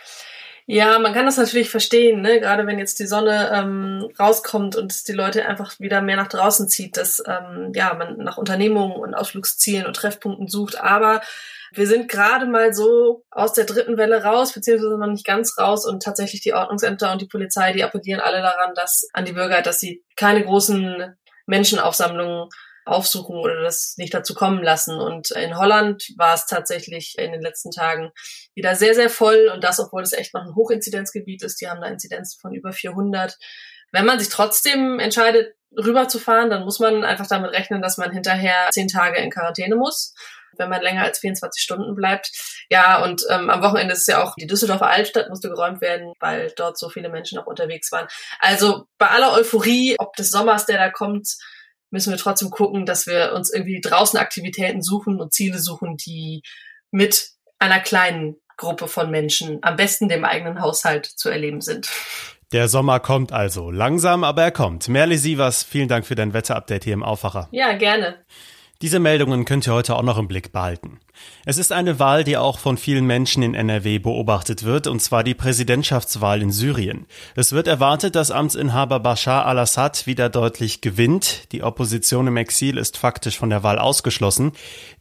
Ja, 0.66 0.98
man 0.98 1.12
kann 1.12 1.26
das 1.26 1.36
natürlich 1.36 1.68
verstehen, 1.68 2.22
ne? 2.22 2.40
gerade 2.40 2.66
wenn 2.66 2.78
jetzt 2.78 2.98
die 2.98 3.06
Sonne 3.06 3.50
ähm, 3.52 4.08
rauskommt 4.18 4.76
und 4.76 5.06
die 5.08 5.12
Leute 5.12 5.44
einfach 5.44 5.78
wieder 5.78 6.00
mehr 6.00 6.16
nach 6.16 6.28
draußen 6.28 6.70
zieht, 6.70 6.96
dass 6.96 7.22
ähm, 7.26 7.72
ja, 7.74 7.92
man 7.92 8.16
nach 8.16 8.38
Unternehmungen 8.38 8.96
und 8.96 9.14
Ausflugszielen 9.14 9.84
und 9.84 9.94
Treffpunkten 9.94 10.48
sucht. 10.48 10.80
Aber 10.80 11.20
wir 11.72 11.86
sind 11.86 12.08
gerade 12.08 12.46
mal 12.46 12.72
so 12.72 13.24
aus 13.30 13.52
der 13.52 13.66
dritten 13.66 13.98
Welle 13.98 14.24
raus, 14.24 14.54
beziehungsweise 14.54 14.96
noch 14.96 15.06
nicht 15.06 15.26
ganz 15.26 15.58
raus 15.58 15.86
und 15.86 16.02
tatsächlich 16.02 16.40
die 16.40 16.54
Ordnungsämter 16.54 17.12
und 17.12 17.20
die 17.20 17.28
Polizei, 17.28 17.74
die 17.74 17.84
appellieren 17.84 18.22
alle 18.22 18.40
daran, 18.40 18.72
dass 18.74 19.06
an 19.12 19.26
die 19.26 19.32
Bürger, 19.32 19.60
dass 19.60 19.80
sie 19.80 20.02
keine 20.16 20.42
großen 20.42 21.14
Menschenaufsammlungen 21.44 22.48
aufsuchen 22.84 23.36
oder 23.36 23.62
das 23.62 23.94
nicht 23.96 24.14
dazu 24.14 24.34
kommen 24.34 24.62
lassen. 24.62 24.98
Und 24.98 25.30
in 25.30 25.56
Holland 25.56 26.12
war 26.16 26.34
es 26.34 26.46
tatsächlich 26.46 27.16
in 27.18 27.32
den 27.32 27.42
letzten 27.42 27.70
Tagen 27.70 28.12
wieder 28.54 28.76
sehr, 28.76 28.94
sehr 28.94 29.10
voll 29.10 29.50
und 29.52 29.64
das, 29.64 29.80
obwohl 29.80 30.02
es 30.02 30.12
echt 30.12 30.34
noch 30.34 30.42
ein 30.42 30.54
Hochinzidenzgebiet 30.54 31.42
ist. 31.42 31.60
Die 31.60 31.68
haben 31.68 31.80
da 31.80 31.88
Inzidenzen 31.88 32.40
von 32.40 32.54
über 32.54 32.72
400. 32.72 33.38
Wenn 33.92 34.06
man 34.06 34.18
sich 34.18 34.28
trotzdem 34.28 34.98
entscheidet, 34.98 35.54
rüberzufahren, 35.76 36.50
dann 36.50 36.64
muss 36.64 36.78
man 36.78 37.04
einfach 37.04 37.26
damit 37.26 37.52
rechnen, 37.52 37.82
dass 37.82 37.96
man 37.96 38.12
hinterher 38.12 38.68
zehn 38.70 38.88
Tage 38.88 39.18
in 39.18 39.30
Quarantäne 39.30 39.76
muss 39.76 40.14
wenn 40.58 40.68
man 40.68 40.82
länger 40.82 41.02
als 41.02 41.18
24 41.18 41.62
Stunden 41.62 41.94
bleibt. 41.94 42.30
Ja, 42.70 43.02
und 43.02 43.22
ähm, 43.30 43.50
am 43.50 43.62
Wochenende 43.62 43.94
ist 43.94 44.08
ja 44.08 44.22
auch 44.22 44.34
die 44.36 44.46
Düsseldorfer 44.46 44.86
Altstadt 44.86 45.28
musste 45.28 45.48
geräumt 45.48 45.80
werden, 45.80 46.12
weil 46.20 46.52
dort 46.56 46.78
so 46.78 46.88
viele 46.88 47.08
Menschen 47.08 47.36
noch 47.36 47.46
unterwegs 47.46 47.92
waren. 47.92 48.06
Also 48.38 48.86
bei 48.98 49.08
aller 49.08 49.32
Euphorie, 49.32 49.96
ob 49.98 50.14
des 50.16 50.30
Sommers, 50.30 50.66
der 50.66 50.78
da 50.78 50.90
kommt, 50.90 51.36
müssen 51.94 52.10
wir 52.10 52.18
trotzdem 52.18 52.50
gucken, 52.50 52.84
dass 52.84 53.06
wir 53.06 53.32
uns 53.34 53.50
irgendwie 53.50 53.80
draußen 53.80 54.18
Aktivitäten 54.18 54.82
suchen 54.82 55.20
und 55.20 55.32
Ziele 55.32 55.60
suchen, 55.60 55.96
die 55.96 56.42
mit 56.90 57.30
einer 57.58 57.80
kleinen 57.80 58.36
Gruppe 58.56 58.88
von 58.88 59.10
Menschen, 59.10 59.60
am 59.62 59.76
besten 59.76 60.08
dem 60.08 60.24
eigenen 60.24 60.60
Haushalt 60.60 61.06
zu 61.06 61.28
erleben 61.28 61.60
sind. 61.60 61.88
Der 62.52 62.68
Sommer 62.68 63.00
kommt 63.00 63.32
also. 63.32 63.70
Langsam, 63.70 64.24
aber 64.24 64.42
er 64.42 64.50
kommt. 64.50 64.88
Merle 64.88 65.18
Sievers, 65.18 65.62
vielen 65.62 65.88
Dank 65.88 66.04
für 66.04 66.14
dein 66.14 66.34
Wetterupdate 66.34 66.84
hier 66.84 66.94
im 66.94 67.02
Aufwacher. 67.02 67.48
Ja, 67.52 67.76
gerne. 67.76 68.24
Diese 68.84 68.98
Meldungen 68.98 69.46
könnt 69.46 69.66
ihr 69.66 69.72
heute 69.72 69.96
auch 69.96 70.02
noch 70.02 70.18
im 70.18 70.28
Blick 70.28 70.52
behalten. 70.52 71.00
Es 71.46 71.56
ist 71.56 71.72
eine 71.72 71.98
Wahl, 71.98 72.22
die 72.22 72.36
auch 72.36 72.58
von 72.58 72.76
vielen 72.76 73.06
Menschen 73.06 73.42
in 73.42 73.54
NRW 73.54 73.98
beobachtet 73.98 74.62
wird, 74.62 74.88
und 74.88 75.00
zwar 75.00 75.24
die 75.24 75.32
Präsidentschaftswahl 75.32 76.42
in 76.42 76.52
Syrien. 76.52 77.06
Es 77.34 77.52
wird 77.52 77.66
erwartet, 77.66 78.14
dass 78.14 78.30
Amtsinhaber 78.30 79.00
Bashar 79.00 79.46
al-Assad 79.46 80.06
wieder 80.06 80.28
deutlich 80.28 80.82
gewinnt. 80.82 81.50
Die 81.52 81.62
Opposition 81.62 82.26
im 82.26 82.36
Exil 82.36 82.76
ist 82.76 82.98
faktisch 82.98 83.38
von 83.38 83.48
der 83.48 83.62
Wahl 83.62 83.78
ausgeschlossen. 83.78 84.52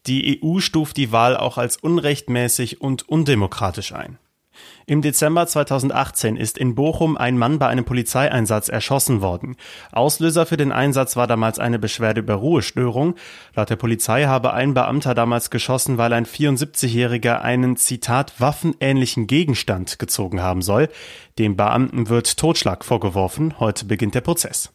Die 0.08 0.42
EU 0.42 0.60
stuft 0.60 0.96
die 0.96 1.12
Wahl 1.12 1.36
auch 1.36 1.58
als 1.58 1.76
unrechtmäßig 1.76 2.80
und 2.80 3.10
undemokratisch 3.10 3.92
ein. 3.92 4.18
Im 4.86 5.02
Dezember 5.02 5.48
2018 5.48 6.36
ist 6.36 6.58
in 6.58 6.76
Bochum 6.76 7.16
ein 7.16 7.38
Mann 7.38 7.60
bei 7.60 7.68
einem 7.68 7.86
Polizeieinsatz 7.86 8.68
erschossen 8.68 9.22
worden. 9.22 9.56
Auslöser 9.92 10.46
für 10.46 10.58
den 10.58 10.72
Einsatz 10.72 11.16
war 11.16 11.28
damals 11.28 11.60
eine 11.60 11.80
Beschwerde 11.80 12.20
über 12.20 12.36
Ruhestörung. 12.36 13.16
Laut 13.56 13.70
der 13.70 13.78
Polizei 13.78 14.26
habe 14.26 14.54
ein 14.54 14.74
Beamter 14.74 15.14
damals 15.14 15.50
geschossen, 15.50 15.98
weil 15.98 16.12
ein 16.12 16.26
74-Jähriger 16.26 17.40
einen 17.40 17.78
Zitat 17.78 18.34
waffenähnlichen 18.40 19.28
Gegenstand 19.28 20.00
gezogen 20.00 20.42
haben 20.42 20.62
soll. 20.62 20.90
Dem 21.40 21.56
Beamten 21.56 22.10
wird 22.10 22.38
Totschlag 22.38 22.84
vorgeworfen. 22.84 23.60
Heute 23.60 23.86
beginnt 23.86 24.16
der 24.16 24.22
Prozess. 24.22 24.73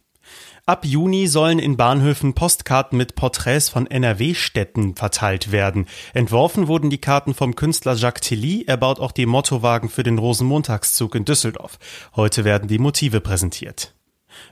Ab 0.67 0.85
Juni 0.85 1.29
sollen 1.29 1.59
in 1.59 1.79
Bahnhöfen 1.79 2.35
Postkarten 2.35 2.99
mit 2.99 3.14
Porträts 3.14 3.71
von 3.71 3.87
NRW-Städten 3.87 4.97
verteilt 4.97 5.51
werden. 5.51 5.87
Entworfen 6.12 6.69
wurden 6.69 6.91
die 6.91 7.01
Karten 7.01 7.33
vom 7.33 7.57
Künstler 7.57 7.95
Jacques 7.95 8.29
Tilly. 8.29 8.64
Er 8.67 8.77
baut 8.77 9.01
auch 9.01 9.12
die 9.12 9.25
Mottowagen 9.25 9.88
für 9.88 10.03
den 10.03 10.19
Rosenmontagszug 10.19 11.14
in 11.14 11.25
Düsseldorf. 11.25 11.79
Heute 12.17 12.45
werden 12.45 12.69
die 12.69 12.79
Motive 12.79 13.23
präsentiert. 13.23 13.95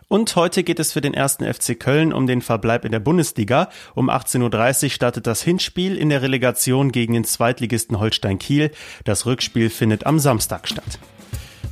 Und 0.09 0.37
heute 0.37 0.63
geht 0.63 0.79
es 0.79 0.93
für 0.93 1.01
den 1.01 1.15
ersten 1.15 1.53
FC 1.53 1.79
Köln 1.79 2.13
um 2.13 2.27
den 2.27 2.41
Verbleib 2.41 2.85
in 2.85 2.93
der 2.93 3.01
Bundesliga. 3.01 3.69
Um 3.95 4.09
18.30 4.09 4.85
Uhr 4.85 4.91
startet 4.91 5.27
das 5.27 5.43
Hinspiel 5.43 5.97
in 5.97 6.09
der 6.09 6.23
Relegation 6.23 6.93
gegen 6.93 7.13
den 7.13 7.25
Zweitligisten 7.25 7.99
Holstein 7.99 8.39
Kiel. 8.39 8.71
Das 9.05 9.27
Rückspiel 9.27 9.69
findet 9.69 10.07
am 10.07 10.19
Samstag 10.19 10.69
statt. 10.69 10.99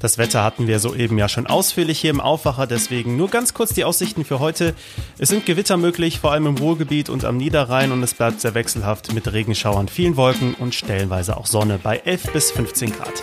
Das 0.01 0.19
Wetter 0.19 0.45
hatten 0.45 0.67
wir 0.67 0.79
soeben 0.79 1.19
ja 1.19 1.29
schon 1.29 1.47
ausführlich 1.47 2.01
hier 2.01 2.11
im 2.11 2.21
Aufwacher, 2.21 2.67
deswegen 2.67 3.17
nur 3.17 3.31
ganz 3.31 3.55
kurz 3.55 3.73
die 3.73 3.85
Aussichten 3.85 4.25
für 4.25 4.39
heute. 4.39 4.75
Es 5.19 5.31
sind 5.31 5.47
Gewitter 5.47 5.77
möglich, 5.77 6.21
vor 6.21 6.33
allem 6.33 6.47
im 6.47 6.59
Ruhrgebiet 6.59 7.09
und 7.09 7.25
am 7.25 7.37
Niederrhein 7.37 7.93
und 7.93 8.03
es 8.03 8.15
bleibt 8.15 8.41
sehr 8.41 8.55
wechselhaft 8.55 9.15
mit 9.15 9.33
Regenschauern, 9.33 9.89
vielen 9.89 10.17
Wolken 10.17 10.55
und 10.55 10.75
stellenweise 10.75 11.37
auch 11.37 11.47
Sonne 11.47 11.79
bei 11.83 11.99
11 11.99 12.33
bis 12.33 12.51
15 12.51 12.93
Grad. 12.93 13.23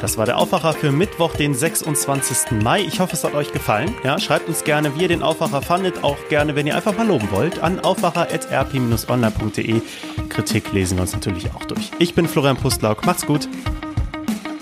Das 0.00 0.16
war 0.16 0.24
der 0.24 0.38
Aufwacher 0.38 0.72
für 0.72 0.92
Mittwoch, 0.92 1.34
den 1.34 1.54
26. 1.54 2.62
Mai. 2.62 2.80
Ich 2.80 3.00
hoffe, 3.00 3.12
es 3.12 3.22
hat 3.22 3.34
euch 3.34 3.52
gefallen. 3.52 3.94
Ja, 4.02 4.18
schreibt 4.18 4.48
uns 4.48 4.64
gerne, 4.64 4.96
wie 4.96 5.02
ihr 5.02 5.08
den 5.08 5.22
Aufwacher 5.22 5.60
fandet. 5.60 6.02
Auch 6.02 6.16
gerne, 6.30 6.56
wenn 6.56 6.66
ihr 6.66 6.74
einfach 6.74 6.96
mal 6.96 7.06
loben 7.06 7.30
wollt, 7.30 7.62
an 7.62 7.80
aufwacher.rp-online.de. 7.80 9.82
Kritik 10.30 10.72
lesen 10.72 10.96
wir 10.96 11.02
uns 11.02 11.12
natürlich 11.12 11.52
auch 11.54 11.66
durch. 11.66 11.90
Ich 11.98 12.14
bin 12.14 12.26
Florian 12.26 12.56
Pustlauk. 12.56 13.04
Macht's 13.04 13.26
gut. 13.26 13.46